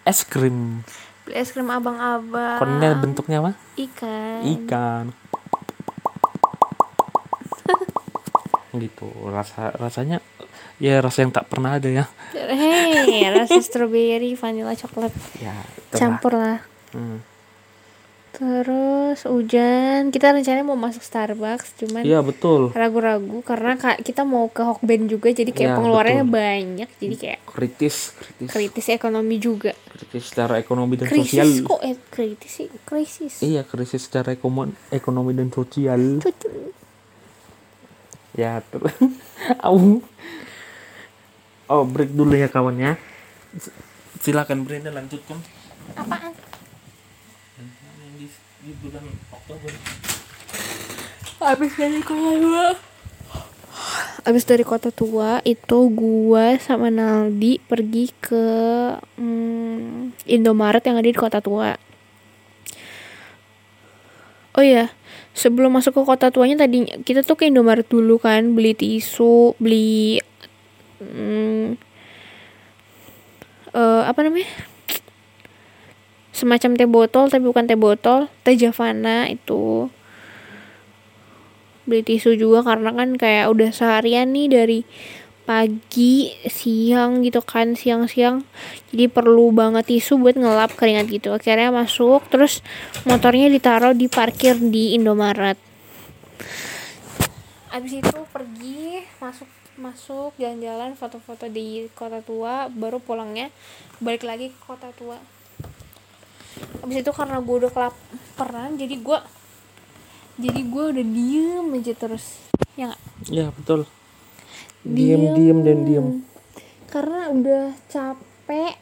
[0.04, 0.82] es krim.
[1.24, 2.60] Beli es krim abang-abang.
[2.60, 3.52] Konnya bentuknya apa?
[3.78, 4.40] Ikan.
[4.44, 5.04] Ikan.
[8.82, 10.18] Gitu rasa rasanya
[10.82, 12.04] ya rasa yang tak pernah ada ya.
[12.34, 15.14] Hei rasa strawberry vanilla coklat.
[15.38, 15.98] Ya itulah.
[15.98, 16.58] campur lah
[16.94, 17.18] Hmm.
[18.34, 20.10] Terus hujan.
[20.10, 22.74] Kita rencananya mau masuk Starbucks cuman iya betul.
[22.74, 26.36] ragu-ragu karena kak kita mau ke Hokben juga jadi kayak Ya, pengeluarannya betul.
[26.36, 28.48] banyak jadi kayak kritis kritis.
[28.50, 29.70] kritis ekonomi juga.
[29.86, 31.46] Kritis secara ekonomi dan sosial.
[31.46, 33.34] krisis kok eh kritis sih krisis.
[33.40, 36.18] Iya krisis secara ekonomi ekonomi dan sosial.
[36.18, 36.50] Cucu.
[38.34, 38.90] ya terus.
[39.66, 40.02] Au.
[41.64, 42.98] Oh break dulu ya kawannya
[44.18, 45.38] silakan Brenda lanjutkan.
[45.94, 46.32] Apaan
[48.64, 49.72] di, bulan Oktober
[51.44, 52.66] Abis dari kota tua
[54.24, 58.46] Abis dari kota tua itu gua sama Naldi pergi ke
[59.20, 61.76] hmm, Indomaret yang ada di kota tua.
[64.56, 64.88] Oh iya,
[65.36, 70.24] sebelum masuk ke kota tuanya tadi kita tuh ke Indomaret dulu kan beli tisu, beli
[71.04, 71.76] hmm,
[73.76, 74.48] eh, apa namanya?
[76.34, 79.86] Semacam teh botol tapi bukan teh botol, teh Javana itu.
[81.86, 84.80] Beli tisu juga karena kan kayak udah seharian nih dari
[85.44, 88.42] pagi siang gitu kan siang-siang.
[88.90, 91.30] Jadi perlu banget tisu buat ngelap keringat gitu.
[91.30, 92.66] Akhirnya masuk terus
[93.06, 95.60] motornya ditaruh di parkir di Indomaret.
[97.70, 103.50] Abis itu pergi masuk masuk jalan-jalan foto-foto di kota tua baru pulangnya
[103.98, 105.18] balik lagi ke kota tua
[106.84, 109.18] abis itu karena gue udah kelaparan jadi gue
[110.34, 112.42] jadi gue udah diem aja terus.
[112.74, 113.00] Ya nggak?
[113.30, 113.86] ya betul.
[114.82, 115.30] Diem.
[115.38, 116.06] Diem dan diem.
[116.90, 118.74] Karena udah capek.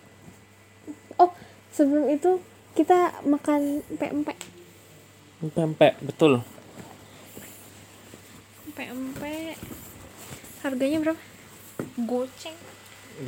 [1.20, 1.30] Oh
[1.68, 2.40] sebelum itu
[2.72, 4.38] kita makan pempek.
[5.52, 6.40] Pempek betul.
[8.72, 9.60] Pempek.
[10.64, 11.22] Harganya berapa?
[12.00, 12.56] Goceng.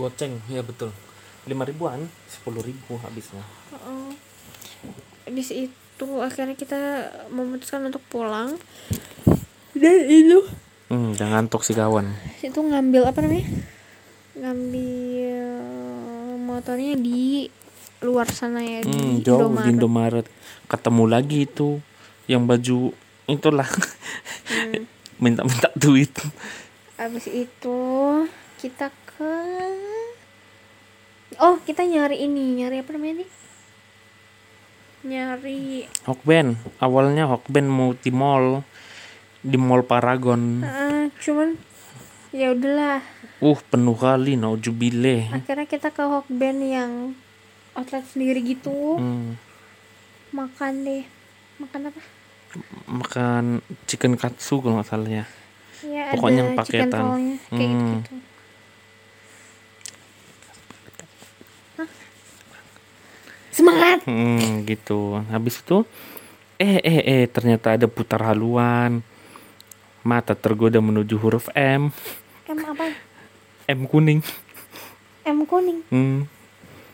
[0.01, 0.97] Goceng ya betul.
[1.45, 3.45] Lima ribuan sepuluh ribu habisnya.
[3.69, 4.34] Heeh.
[5.25, 6.81] Habis itu akhirnya kita
[7.33, 8.57] memutuskan untuk pulang.
[9.75, 10.45] Dan itu.
[10.93, 12.13] Hmm jangan ngantuk si kawan
[12.45, 13.47] itu ngambil apa namanya?
[14.37, 15.45] Ngambil
[16.45, 17.49] motornya di
[18.05, 19.65] luar sana ya hmm di jauh Indomaret.
[19.65, 20.27] di Indomaret.
[20.69, 21.81] Ketemu lagi itu
[22.29, 22.93] yang baju
[23.27, 23.69] itulah.
[24.47, 24.85] Hmm.
[25.25, 26.13] minta-minta duit.
[27.01, 27.81] Abis itu
[28.61, 29.33] kita ke
[31.35, 33.31] Oh kita nyari ini Nyari apa namanya nih
[35.05, 38.65] Nyari Hokben awalnya Hokben mau di mall
[39.45, 40.65] di Mall Paragon.
[40.65, 41.61] Ah, cuman
[42.33, 43.05] ya udahlah
[43.39, 45.29] Uh, penuh kali naujubile.
[45.29, 47.13] akhirnya kita ke Hokben yang
[47.77, 49.37] outlet sendiri gitu Hmm.
[50.33, 51.05] makan deh
[51.61, 52.01] makan apa
[52.87, 53.45] Makan
[53.85, 55.25] chicken katsu kalau nggak salah ya.
[55.85, 57.05] ya Pokoknya ada yang chicken paketan.
[57.05, 57.37] Hmm.
[57.53, 58.15] gitu, -gitu.
[63.55, 65.23] Semangat Hmm, gitu.
[65.25, 65.87] Habis itu
[66.57, 69.01] eh eh eh ternyata ada putar haluan.
[70.03, 71.89] Mata tergoda menuju huruf M.
[72.45, 72.91] M apa
[73.67, 74.21] M kuning.
[75.25, 76.29] M kuning Hmm,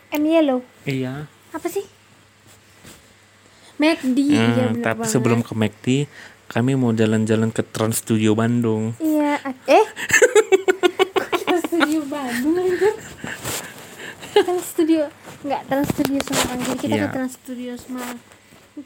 [0.09, 1.27] M yellow iya.
[1.51, 1.83] apa sih
[3.75, 5.11] McD iya Hmm, bener tapi banget.
[5.11, 5.85] sebelum ke McD,
[6.47, 8.95] kami mau jalan-jalan ke Trans Studio Bandung.
[8.97, 9.35] iya
[9.65, 9.85] eh
[11.11, 12.93] Kok Trans studio Bandung anjir
[14.31, 16.59] Trans studio nggak Trans studio Semarang.
[16.61, 17.03] Jadi kita Iya.
[17.03, 18.19] ke Trans studio Semarang.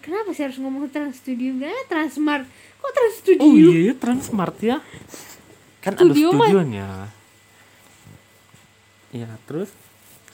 [0.02, 1.50] Kenapa sih harus ngomong Trans studio?
[1.54, 2.46] Nggak Transmart
[2.76, 3.44] kok Trans studio?
[3.44, 4.78] Oh iya ya Transmart ya.
[5.80, 6.90] Kan Studio ada studionya.
[9.14, 9.70] Iya, terus?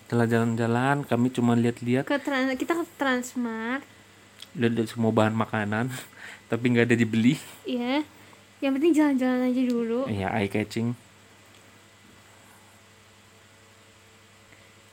[0.07, 2.07] Setelah jalan-jalan kami cuma lihat-lihat.
[2.07, 3.83] Ke Trans kita ke Transmart
[4.51, 5.87] lihat semua bahan makanan
[6.51, 7.39] tapi nggak ada dibeli.
[7.63, 8.03] ya
[8.59, 10.05] yang penting jalan-jalan aja dulu.
[10.05, 10.93] Iya, eye catching.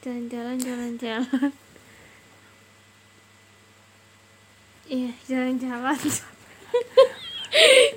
[0.01, 1.51] Jalan-jalan jalan-jalan
[4.89, 5.99] iya jalan-jalan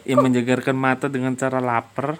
[0.08, 2.16] Yang menjagarkan mata dengan cara lapar.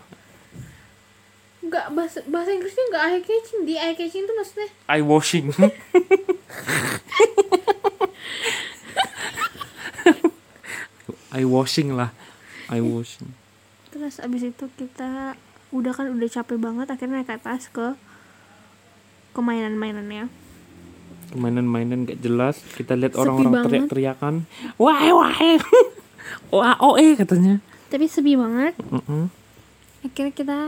[1.62, 5.48] nggak bahasa bahasa Inggrisnya nggak eye catching di eye catching itu maksudnya Eye washing.
[11.32, 12.12] eye washing lah.
[12.68, 13.32] Eye washing.
[13.92, 15.36] terus abis itu kita
[15.70, 17.92] udah kan udah capek banget akhirnya naik atas ke
[19.32, 20.28] ke mainan-mainannya
[21.32, 22.60] Mainan-mainan gak jelas.
[22.70, 24.44] Kita lihat orang-orang teriak-teriakan.
[24.76, 25.32] Wah, wah.
[26.50, 27.60] Wah, oh eh katanya.
[27.88, 29.28] tapi sepi banget Mm-mm.
[30.02, 30.60] akhirnya kita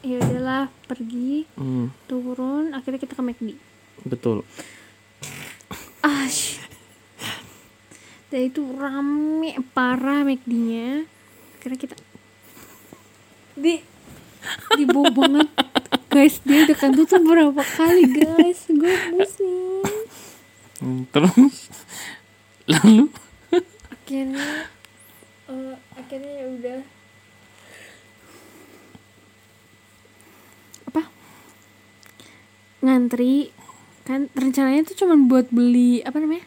[0.00, 3.52] ya udahlah pergi Hmm, turun akhirnya kita ke McD
[4.02, 4.40] betul.
[6.00, 6.24] ah
[8.26, 11.04] dan itu rame parah McD-nya
[11.58, 11.94] akhirnya kita
[13.54, 13.84] di
[14.72, 15.48] dibawa banget
[16.10, 18.66] guys dia udah kan tutup berapa kali guys?
[18.66, 19.86] Gue pusing
[21.14, 21.70] terus?
[22.66, 23.06] Lalu?
[23.86, 24.66] Akhirnya
[25.46, 26.80] eh, akhirnya ya udah.
[30.90, 31.02] Apa?
[32.82, 33.54] Ngantri.
[34.02, 36.42] Kan rencananya tuh cuma buat beli apa namanya?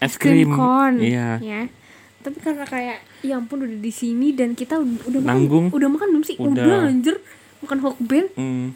[0.00, 0.56] Es krim.
[0.56, 1.04] cone.
[1.04, 1.36] Iya.
[1.40, 1.60] ya.
[2.24, 5.68] Tapi karena kayak ya ampun udah di sini dan kita udah, udah Nanggung.
[5.68, 6.36] makan udah makan belum sih?
[6.40, 6.64] Udah.
[6.64, 7.16] udah, anjir.
[7.60, 8.66] Makan hokben Hmm,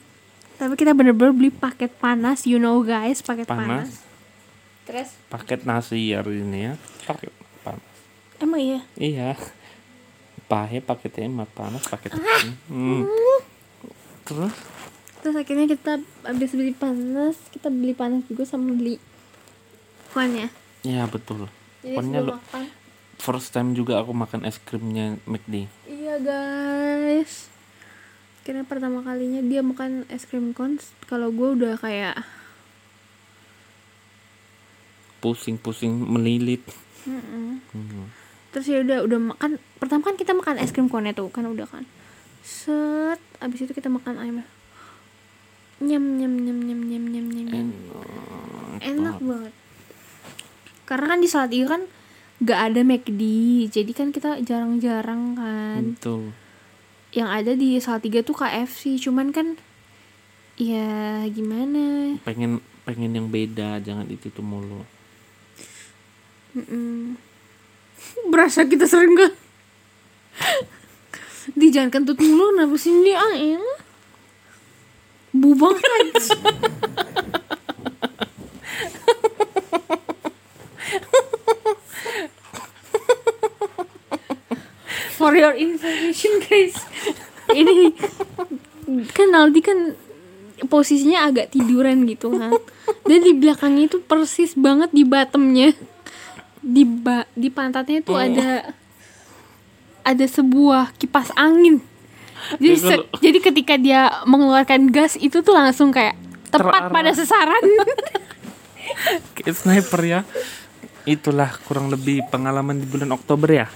[0.60, 3.90] tapi kita bener-bener beli paket panas you know guys paket panas, panas.
[4.84, 6.74] terus Paket nasi hari ini ya.
[7.02, 7.32] Paket
[7.62, 7.88] panas.
[8.38, 9.30] emang iya Iya.
[10.44, 12.12] Pahe paketnya mah panas paket.
[12.12, 12.44] Ah.
[12.66, 13.06] Hmm.
[14.22, 14.52] Terus
[15.16, 15.92] terus akhirnya kita
[16.22, 18.96] habis beli panas kita beli panas juga sama beli
[20.10, 20.48] konnya
[20.80, 21.44] ya betul.
[21.82, 22.64] sebelum lo- makan
[23.16, 25.68] First time juga aku makan es krimnya McD.
[25.84, 27.52] iya guys
[28.50, 32.18] kira pertama kalinya dia makan es krim cone kalau gue udah kayak
[35.22, 36.66] Pusing-pusing melilit.
[37.06, 37.62] mm-mm.
[37.70, 38.10] Hmm.
[38.50, 41.70] terus ya udah udah makan pertama kan kita makan es krim cone tuh kan udah
[41.70, 41.86] kan
[42.42, 44.42] set abis itu kita makan ayam
[45.78, 47.68] nyam nyam nyam nyam nyam nyam nyam nyam
[48.82, 49.54] enak banget
[50.90, 51.86] karena kan di saat itu kan
[52.42, 53.22] gak ada McD
[53.70, 56.34] jadi kan kita jarang-jarang kan Betul.
[57.10, 59.58] Yang ada di Salatiga tuh KFC cuman kan
[60.60, 64.82] ya gimana Pengen pengen yang beda, jangan itu tuh mulu.
[66.54, 67.14] Mm-mm.
[68.32, 69.34] berasa kita sering gak
[71.54, 73.80] di jangan kentut mulu kenapa sih ini ah elah.
[75.30, 75.54] bu
[85.20, 86.80] for your information guys.
[87.52, 87.92] Ini
[89.12, 89.78] kan Aldi kan
[90.64, 92.56] posisinya agak tiduran gitu kan.
[93.04, 95.76] Dan di belakangnya itu persis banget di bottomnya.
[96.60, 98.72] Di ba di pantatnya itu ada
[100.00, 101.84] ada sebuah kipas angin.
[102.56, 106.16] Jadi se- jadi ketika dia mengeluarkan gas itu tuh langsung kayak
[106.48, 106.92] tepat Terarah.
[106.92, 107.64] pada sasaran.
[109.36, 110.20] Kayak sniper ya.
[111.04, 113.66] Itulah kurang lebih pengalaman di bulan Oktober ya.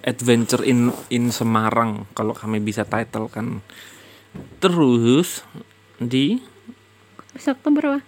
[0.00, 3.60] Adventure in in Semarang kalau kami bisa title kan.
[4.58, 5.44] Terus
[6.00, 6.40] di
[7.32, 8.00] besok tuh berapa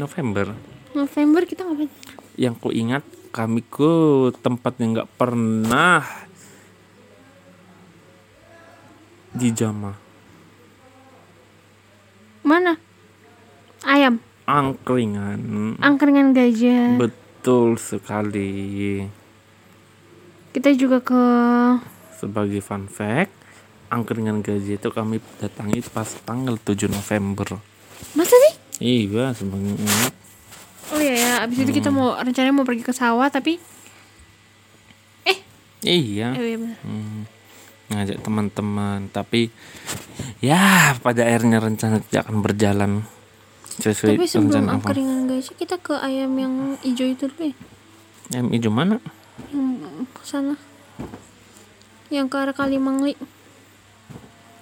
[0.00, 0.56] November
[0.96, 1.90] November kita ngapain
[2.40, 3.92] yang ku ingat kami ke
[4.40, 6.00] tempat yang nggak pernah
[9.36, 9.96] dijamah
[12.40, 12.80] Mana?
[13.84, 14.24] Ayam.
[14.48, 16.96] angkringan Angkringan gajah.
[16.96, 19.04] betul sekali
[20.52, 21.22] Kita juga ke
[22.18, 23.30] sebagai fun fact
[23.88, 27.60] angkringan gaji itu kami datangi pas tanggal 7 November.
[28.14, 28.54] Masa sih?
[28.78, 30.14] iya sebenarnya
[30.88, 33.60] Oh iya ya, abis itu kita mau rencananya mau pergi ke sawah tapi
[35.28, 35.38] eh?
[35.84, 36.32] Iya.
[36.32, 36.78] Eh, iya bener.
[36.80, 37.28] Hmm,
[37.92, 39.52] ngajak teman-teman tapi
[40.40, 42.92] ya pada akhirnya rencana tidak akan berjalan
[43.78, 47.56] sesuai Tapi sebelum angkringan gajah kita ke ayam yang hijau itu dulu ya.
[48.32, 48.96] yang hijau mana
[49.50, 50.54] Yang ke sana.
[52.08, 53.14] Yang ke arah Kalimangli.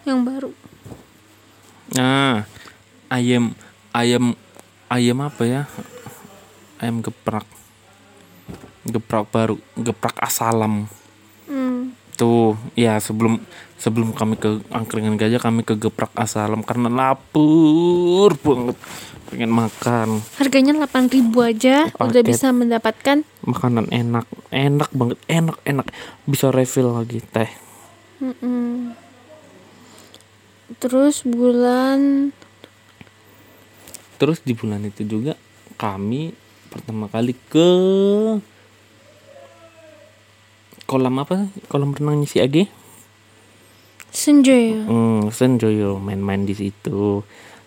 [0.04, 0.50] Yang baru.
[1.86, 2.42] nah
[3.06, 3.54] ayam
[3.94, 4.34] ayam
[4.90, 5.62] ayam apa ya
[6.82, 7.46] ayam geprak
[8.82, 10.90] geprak baru geprak asalam
[11.46, 11.94] Hmm.
[12.18, 13.38] tuh ya sebelum
[13.78, 18.74] sebelum kami ke angkringan gajah kami ke geprak asalam karena lapar banget
[19.26, 20.22] pengen makan.
[20.38, 21.10] Harganya 8000
[21.42, 22.24] aja udah Paket.
[22.24, 23.26] bisa mendapatkan.
[23.42, 25.86] Makanan enak enak banget enak enak.
[26.24, 27.50] Bisa refill lagi teh.
[28.18, 28.96] Mm-mm.
[30.78, 32.30] Terus bulan?
[34.16, 35.36] Terus di bulan itu juga
[35.76, 36.32] kami
[36.72, 37.68] pertama kali ke
[40.86, 41.50] kolam apa?
[41.66, 42.64] Kolam renangnya si Age?
[44.08, 44.80] Senja ya.
[44.80, 47.20] hmm, Senjoyo main-main di situ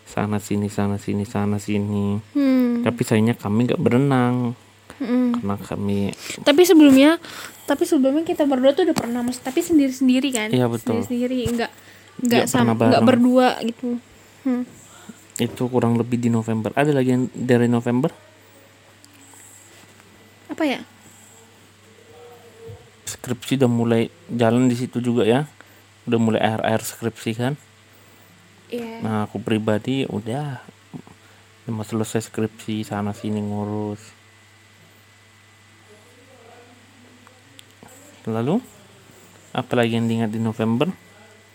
[0.10, 2.82] sana sini sana sini sana sini Hmm.
[2.82, 4.58] tapi sayangnya kami nggak berenang
[4.98, 5.38] mm-mm.
[5.38, 6.10] karena kami
[6.42, 7.22] Tapi sebelumnya,
[7.64, 10.50] tapi sebelumnya kita berdua tuh udah pernah mas, tapi sendiri sendiri kan?
[10.50, 11.06] Iya, betul.
[11.06, 11.72] Sendiri sendiri, Nggak
[12.20, 13.06] enggak sama, bareng.
[13.06, 13.96] berdua gitu.
[14.42, 14.64] Hmm.
[15.38, 18.12] itu kurang lebih di November ada lagi yang dari November
[20.50, 20.80] Apa ya?
[23.06, 25.48] skripsi udah mulai jalan di situ juga ya
[26.06, 27.54] udah mulai air air skripsi kan
[28.70, 29.02] Iya.
[29.02, 30.62] nah aku pribadi udah
[31.68, 34.02] mau selesai skripsi sana sini ngurus
[38.26, 38.62] lalu
[39.52, 40.90] apa lagi yang diingat di November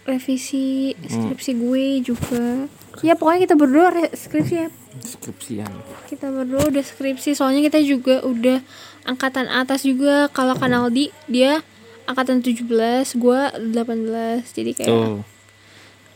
[0.04, 1.32] Revisi Hmm.
[1.32, 2.68] skripsi gue juga.
[3.00, 4.68] Ya pokoknya kita berdua re- skripsi ya.
[5.00, 5.72] skripsian
[6.04, 8.60] Kita berdua udah skripsi, soalnya kita juga udah
[9.02, 10.28] angkatan atas juga.
[10.28, 11.64] Kalau Kanaldi dia
[12.04, 12.68] angkatan 17,
[13.16, 14.44] gua 18.
[14.52, 15.24] Jadi kayak tuh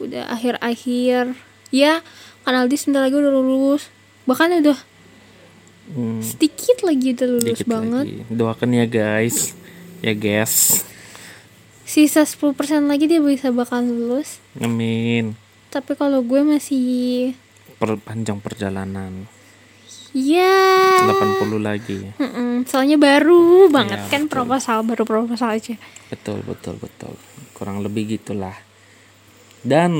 [0.02, 1.34] udah akhir-akhir.
[1.68, 2.00] Ya
[2.48, 3.92] Kanaldi sebentar lagi udah lulus.
[4.24, 4.78] Bahkan udah
[5.92, 8.06] hmm, sedikit lagi udah lulus dikit banget.
[8.08, 8.32] Lagi.
[8.32, 9.52] doakan ya guys.
[10.00, 10.86] Ya guys.
[11.88, 14.40] Sisa 10% lagi dia bisa bakal lulus.
[14.60, 15.36] Amin.
[15.72, 17.32] Tapi kalau gue masih
[17.80, 19.28] perpanjang perjalanan.
[20.16, 22.12] Ya 80 lagi.
[22.16, 24.00] Mm-mm, soalnya baru banget.
[24.00, 24.32] Iya, kan betul.
[24.32, 25.76] proposal baru proposal aja.
[26.08, 27.12] Betul betul betul.
[27.52, 28.67] Kurang lebih gitulah
[29.62, 29.92] dan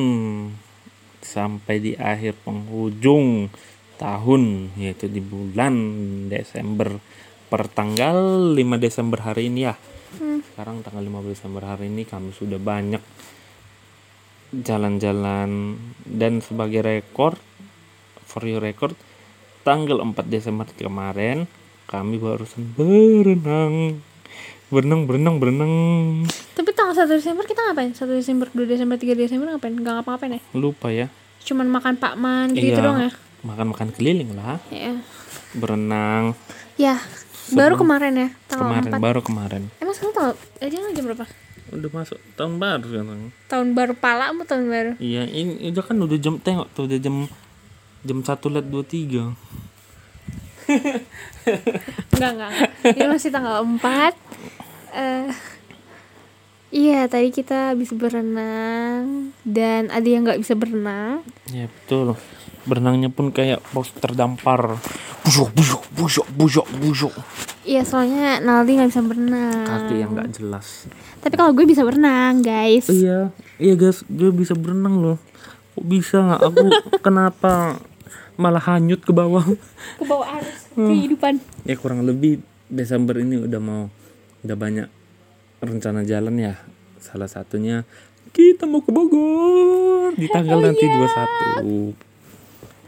[1.23, 3.51] sampai di akhir penghujung
[3.99, 5.75] tahun yaitu di bulan
[6.31, 7.03] Desember
[7.51, 9.75] per tanggal 5 Desember hari ini ya
[10.09, 10.41] Hmm.
[10.41, 13.05] sekarang tanggal 15 Desember hari ini kami sudah banyak
[14.57, 15.77] jalan-jalan
[16.09, 17.37] dan sebagai rekor
[18.25, 18.97] for your record
[19.69, 21.45] tanggal 4 Desember kemarin
[21.85, 24.01] kami barusan berenang
[24.69, 25.73] berenang berenang berenang.
[26.53, 27.97] Tapi tanggal 1 Desember kita ngapain?
[27.97, 29.73] 1 Desember 2 Desember 3 Desember ngapain?
[29.73, 30.41] Nggak ngapa-ngapain ya?
[30.53, 31.07] Lupa ya.
[31.41, 32.85] Cuman makan pakman gitu, Iya.
[32.85, 33.13] doang ya?
[33.41, 34.61] Makan-makan keliling lah.
[34.69, 34.99] Ya
[35.57, 36.37] berenang.
[36.77, 37.01] Ya
[37.49, 39.63] baru kemarin ya tanggal kemarin 4 baru kemarin.
[39.81, 41.25] Emang sekarang tanggal eh dia jam berapa?
[41.69, 43.21] Udah masuk tahun baru sekarang.
[43.49, 44.93] Tahun baru pala mau tahun baru?
[45.01, 47.25] Iya ini udah kan udah jam tengok tuh udah jam
[48.05, 49.33] jam satu let dua tiga
[52.15, 52.53] enggak enggak,
[52.95, 53.81] ini masih tanggal 4
[54.89, 55.29] eh
[56.69, 61.25] iya tadi kita habis berenang dan ada yang nggak bisa berenang.
[61.49, 62.17] Ya betul.
[62.69, 64.77] Berenangnya pun kayak pos terdampar.
[65.25, 67.15] Busuk busuk busuk busuk busuk
[67.69, 69.69] iya soalnya Naldi nggak bisa berenang.
[69.69, 70.89] Kaki yang nggak jelas.
[71.21, 72.89] Tapi kalau gue bisa berenang guys.
[72.89, 73.29] Iya
[73.61, 74.01] iya guys.
[74.09, 75.19] Gue bisa berenang loh.
[75.77, 76.73] Kok bisa aku
[77.07, 77.77] kenapa
[78.39, 79.43] malah hanyut ke bawah.
[79.99, 81.43] Ke bawah arus kehidupan.
[81.67, 82.39] Ya kurang lebih
[82.71, 83.91] Desember ini udah mau
[84.47, 84.89] udah banyak
[85.59, 86.55] rencana jalan ya.
[87.03, 87.83] Salah satunya
[88.31, 92.07] kita mau ke Bogor di tanggal nanti 21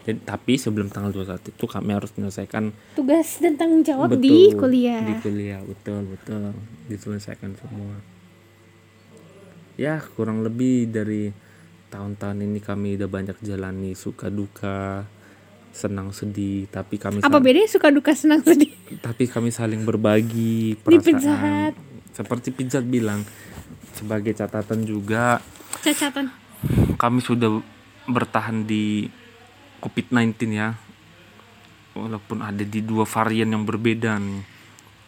[0.00, 4.36] Jadi, tapi sebelum tanggal 21 itu kami harus menyelesaikan tugas dan tanggung jawab betul, di
[4.56, 5.04] kuliah.
[5.04, 5.60] di kuliah.
[5.60, 6.56] Betul betul.
[6.88, 8.00] Diselesaikan semua.
[9.76, 11.32] Ya kurang lebih dari
[11.92, 15.04] tahun-tahun ini kami udah banyak jalani suka duka
[15.70, 18.74] senang sedih tapi kami Apa bedanya suka duka senang sedih?
[18.98, 21.72] tapi kami saling berbagi perasaan.
[22.10, 23.22] seperti pizza bilang
[23.92, 25.38] sebagai catatan juga
[25.78, 26.28] Cacatan.
[26.94, 27.62] kami sudah
[28.04, 29.06] bertahan di
[29.78, 30.76] COVID-19 ya.
[31.90, 34.42] Walaupun ada di dua varian yang berbeda nih.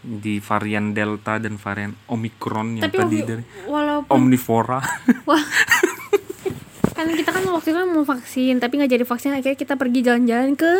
[0.01, 4.81] Di varian Delta dan varian Omicron yang Tapi tadi dari walaupun omnivora.
[5.23, 5.43] Wah
[7.03, 10.01] kan kita kan waktu itu kan mau vaksin tapi nggak jadi vaksin akhirnya kita pergi
[10.07, 10.73] jalan-jalan ke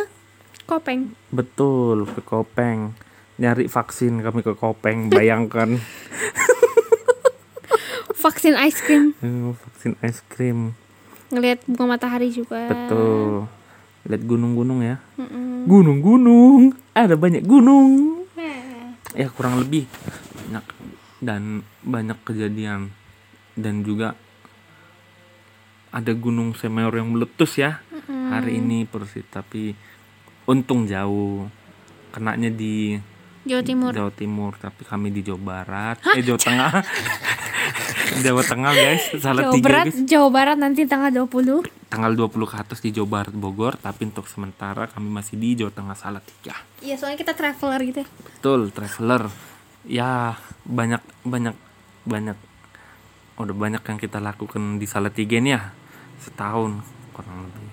[0.63, 1.11] Kopeng.
[1.35, 2.95] betul ke Kopeng.
[3.43, 5.83] Nyari vaksin kami ke Kopeng bayangkan.
[8.15, 9.19] Vaksin ice cream.
[9.19, 10.79] Eh, vaksin es krim
[11.33, 12.69] ngelihat bunga matahari juga.
[12.69, 13.49] betul.
[14.05, 15.01] Lihat gunung-gunung ya.
[15.65, 16.77] Gunung-gunung.
[16.93, 18.23] Ada banyak gunung.
[19.17, 19.89] Ya kurang lebih.
[20.45, 20.65] Banyak
[21.25, 21.43] dan
[21.81, 22.93] banyak kejadian.
[23.57, 24.13] Dan juga
[25.93, 27.85] ada gunung Semeru yang meletus ya.
[28.09, 29.77] Hari ini persis tapi
[30.49, 31.47] untung jauh.
[32.13, 32.97] Kenanya di
[33.45, 33.91] Jawa Timur.
[33.93, 35.97] Jawa Timur tapi kami di Jawa Barat.
[36.17, 36.73] Eh Jawa Tengah.
[38.25, 39.05] Jawa Tengah guys.
[39.21, 39.97] Salah Jawa tiga Barat, guys.
[40.09, 41.69] Jawa Barat nanti tanggal 20.
[41.93, 43.77] tanggal 20 ke atas di Jawa Barat Bogor.
[43.77, 46.57] Tapi untuk sementara kami masih di Jawa Tengah salah tiga.
[46.81, 48.01] Iya, soalnya kita traveler gitu.
[48.01, 48.09] ya.
[48.09, 49.29] betul traveler.
[49.85, 51.57] Ya banyak banyak
[52.09, 52.39] banyak.
[53.37, 55.82] Udah banyak yang kita lakukan di Salatiga nih ya
[56.23, 56.79] setahun
[57.11, 57.71] kurang lebih.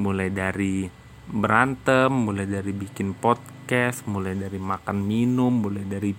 [0.00, 0.88] Mulai dari
[1.28, 6.16] berantem mulai dari bikin podcast mulai dari makan minum mulai dari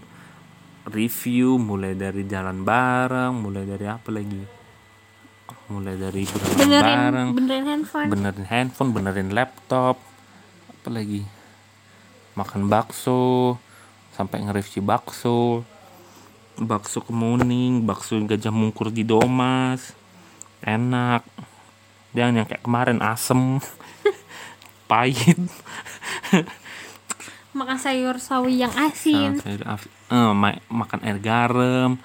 [0.86, 4.44] review mulai dari jalan bareng mulai dari apa lagi?
[5.74, 8.08] Mulai dari berenang bareng Benerin, benerin handphone.
[8.14, 9.98] benerin handphone benerin laptop
[10.70, 11.26] apa lagi?
[12.38, 13.58] Makan bakso
[14.14, 15.66] sampai nge-review bakso.
[16.60, 19.99] Bakso kemuning bakso gajah mungkur di domas
[20.62, 21.24] enak.
[22.12, 23.62] Jangan yang kayak kemarin asem
[24.90, 25.38] pahit.
[27.50, 29.38] Makan sayur sawi yang asin.
[29.38, 31.98] Sayur af- eh, ma- makan air garam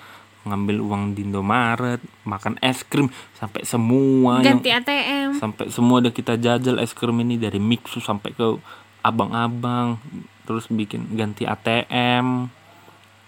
[0.45, 5.41] ngambil uang di Indomaret makan es krim sampai semua yang Ganti ATM.
[5.41, 8.61] sampai semua udah kita jajal es krim ini dari Mixu sampai ke
[9.01, 9.97] abang-abang
[10.45, 12.53] terus bikin ganti ATM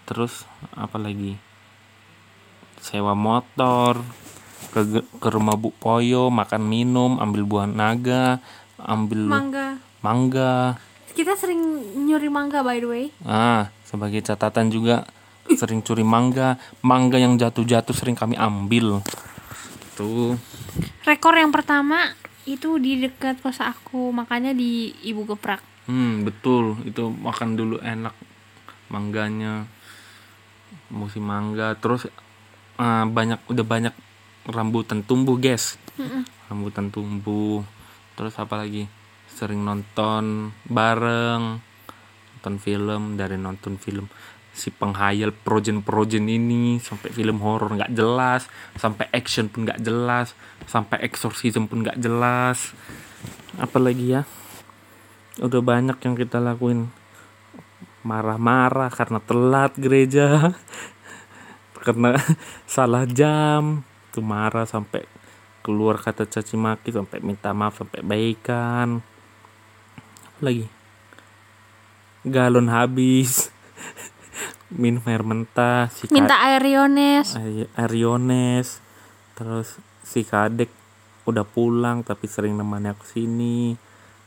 [0.04, 1.40] terus apa lagi?
[2.78, 4.04] Sewa motor
[4.76, 8.44] ke ke rumah Bu Poyo makan minum ambil buah naga
[8.76, 9.80] ambil Mangga.
[10.04, 10.76] mangga
[11.16, 11.56] Kita sering
[12.04, 13.04] nyuri mangga by the way.
[13.24, 15.08] ah sebagai catatan juga
[15.48, 19.00] sering curi mangga mangga yang jatuh-jatuh sering kami ambil
[19.96, 20.36] tuh
[21.08, 22.12] Rekor yang pertama
[22.44, 25.58] itu di dekat kos aku, makanya di Ibu Geprak.
[25.88, 26.78] Hmm, betul.
[26.84, 28.12] Itu makan dulu enak
[28.86, 29.64] mangganya.
[30.92, 31.74] Musim mangga.
[31.80, 32.06] Terus
[32.76, 33.94] eh, banyak udah banyak
[34.46, 35.78] rambutan tumbuh, guys.
[36.46, 37.66] Rambutan tumbuh.
[38.14, 38.86] Terus apa lagi?
[39.30, 41.60] Sering nonton bareng.
[42.38, 44.06] Nonton film dari nonton film
[44.56, 48.48] si penghayal projen-projen ini sampai film horor nggak jelas
[48.80, 50.32] sampai action pun nggak jelas
[50.64, 52.72] sampai exorcism pun nggak jelas
[53.60, 54.22] apalagi ya
[55.44, 56.88] udah banyak yang kita lakuin
[58.00, 60.56] marah-marah karena telat gereja
[61.84, 62.16] karena
[62.64, 63.84] salah jam
[64.16, 65.04] tuh marah sampai
[65.60, 69.04] keluar kata caci maki sampai minta maaf sampai baikan.
[70.32, 70.64] Apa lagi
[72.24, 73.50] galon habis.
[74.80, 77.38] Minum air mentah si Minta air Riones.
[77.38, 78.82] Ari- Ariones
[79.36, 80.72] terus si kadek
[81.28, 83.74] udah pulang tapi sering nemani aku sini.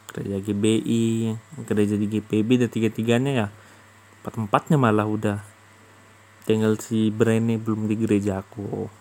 [0.09, 3.47] Gereja GBI gereja di GPB dan tiga tiganya ya.
[4.19, 5.39] Empat empatnya malah udah.
[6.47, 8.99] Tinggal si Brene belum di gereja aku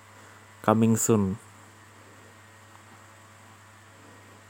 [0.62, 1.38] coming soon.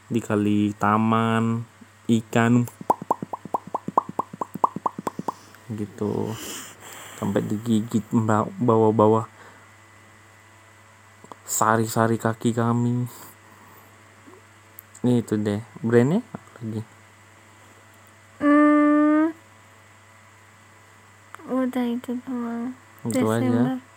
[0.08, 1.68] Di kali taman
[2.08, 2.64] ikan.
[5.68, 6.32] Gitu.
[7.20, 8.04] Sampai digigit
[8.56, 9.28] bawah-bawah.
[11.48, 13.08] Sari-sari kaki kami.
[14.98, 16.82] Ini itu deh brandnya apa lagi?
[18.42, 19.30] Hmm,
[21.46, 22.74] udah itu doang.
[23.06, 23.38] itu aja.
[23.38, 23.87] Desember.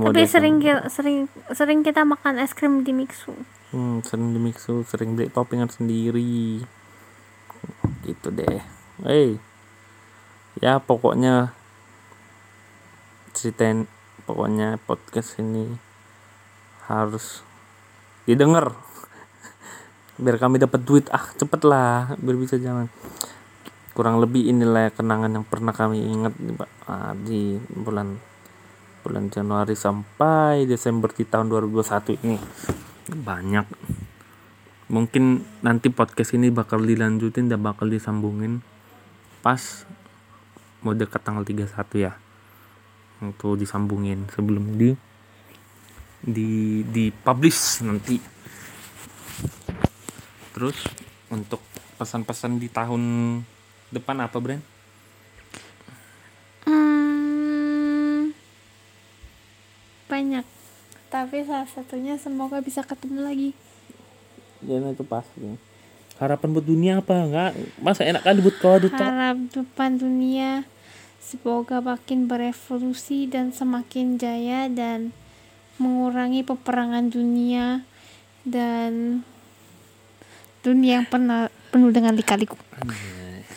[0.00, 3.36] Tapi sering ki- sering sering kita makan es krim di Mixu.
[3.72, 6.60] hmm, sering di mixu sering beli toppingan sendiri.
[8.04, 8.60] Gitu deh.
[9.04, 9.36] Hey.
[10.60, 11.52] Ya pokoknya
[13.32, 13.88] ceritain
[14.28, 15.76] pokoknya podcast ini
[16.88, 17.40] harus
[18.28, 18.76] didengar.
[20.22, 21.08] Biar kami dapat duit.
[21.08, 22.92] Ah cepet lah biar bisa jalan.
[23.96, 26.52] Kurang lebih inilah kenangan yang pernah kami ingat di,
[27.24, 27.40] di
[27.76, 28.31] bulan
[29.02, 32.38] bulan Januari sampai Desember di tahun 2021 ini.
[33.10, 33.66] Banyak.
[34.94, 35.24] Mungkin
[35.66, 38.62] nanti podcast ini bakal dilanjutin dan bakal disambungin
[39.42, 39.82] pas
[40.86, 41.66] mau dekat tanggal 31
[41.98, 42.14] ya.
[43.18, 44.94] Untuk disambungin sebelum di
[46.22, 48.16] di di publish nanti.
[50.54, 50.78] Terus
[51.34, 51.58] untuk
[51.98, 53.02] pesan-pesan di tahun
[53.90, 54.71] depan apa Bren?
[60.12, 60.44] Banyak.
[61.08, 63.50] Tapi salah satunya semoga bisa ketemu lagi.
[64.60, 65.40] Jangan itu pasti.
[66.20, 67.16] Harapan buat dunia apa?
[67.24, 67.50] Enggak,
[67.80, 68.92] masa enak kali buat kau tuh.
[68.92, 70.68] Harap depan dunia
[71.22, 75.16] semoga makin berevolusi dan semakin jaya dan
[75.80, 77.86] mengurangi peperangan dunia
[78.44, 79.22] dan
[80.66, 82.58] dunia yang pernah penuh dengan lika-liku.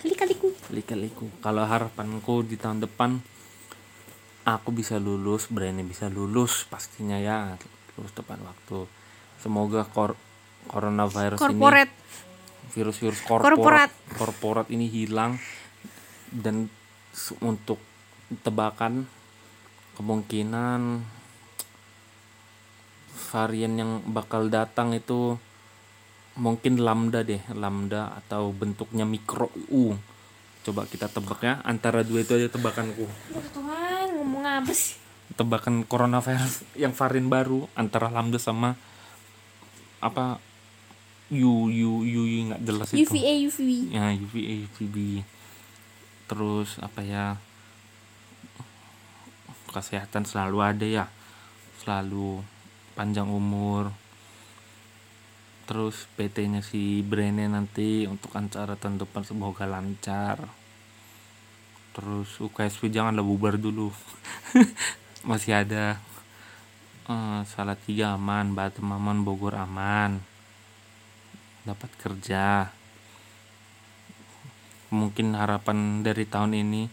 [0.05, 0.53] Lika-liku.
[0.71, 1.25] Lika-liku.
[1.41, 3.19] Kalau harapanku di tahun depan
[4.45, 7.57] aku bisa lulus, Brandnya bisa lulus pastinya ya,
[7.97, 8.85] lulus tepat waktu.
[9.41, 10.15] Semoga kor
[10.69, 11.91] coronavirus Corporate.
[11.93, 13.91] ini virus-virus korporat Korporat.
[14.17, 15.37] korporat ini hilang
[16.33, 16.67] dan
[17.45, 17.77] untuk
[18.41, 19.05] tebakan
[19.95, 21.05] kemungkinan
[23.31, 25.39] varian yang bakal datang itu
[26.35, 29.95] mungkin lambda deh lambda atau bentuknya mikro U
[30.67, 33.84] coba kita tebak ya antara dua itu aja tebakanku Ya Tuhan,
[34.25, 35.05] ngomong apa sih?
[35.33, 38.77] tebakan coronavirus yang varian baru antara lambda sama
[39.99, 40.37] apa?
[41.33, 43.09] U U U U nggak jelas itu.
[43.09, 43.69] UVA UVB.
[43.89, 44.97] ya UVA UVB
[46.29, 47.41] terus apa ya?
[49.69, 51.05] Kesehatan selalu ada ya.
[51.81, 52.45] Selalu
[52.93, 53.89] panjang umur.
[55.65, 60.64] Terus PT-nya si Brene nanti untuk acara tahun depan semoga lancar
[61.95, 63.95] terus UKSP janganlah bubar dulu.
[65.29, 65.95] Masih ada.
[67.07, 70.19] Eh salah tiga aman Batam aman Bogor aman.
[71.63, 72.69] Dapat kerja.
[74.91, 76.83] Mungkin harapan dari tahun ini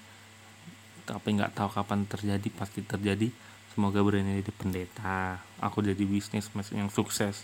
[1.03, 3.27] tapi nggak tahu kapan terjadi pasti terjadi.
[3.75, 5.43] Semoga Brene jadi pendeta.
[5.59, 7.43] Aku jadi bisnis yang sukses.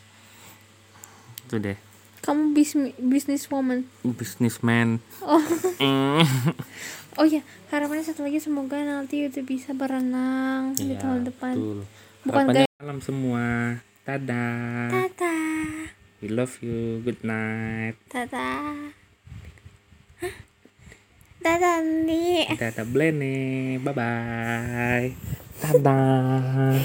[1.42, 1.88] Itu deh
[2.20, 3.86] Kamu bis business woman.
[4.02, 5.40] businessman Oh.
[7.18, 11.52] Oh ya, harapannya satu lagi semoga nanti udah bisa berenang di Iya, tahun depan.
[11.52, 11.78] betul.
[12.22, 13.44] Bukan Harapannya malam semua
[14.04, 15.34] dadah Tata.
[16.18, 17.96] we love you good night.
[18.14, 18.92] Hah?
[21.38, 22.44] Dadah, Andi.
[22.54, 23.36] dadah Blene
[23.80, 25.08] bye bye
[25.58, 26.76] dadah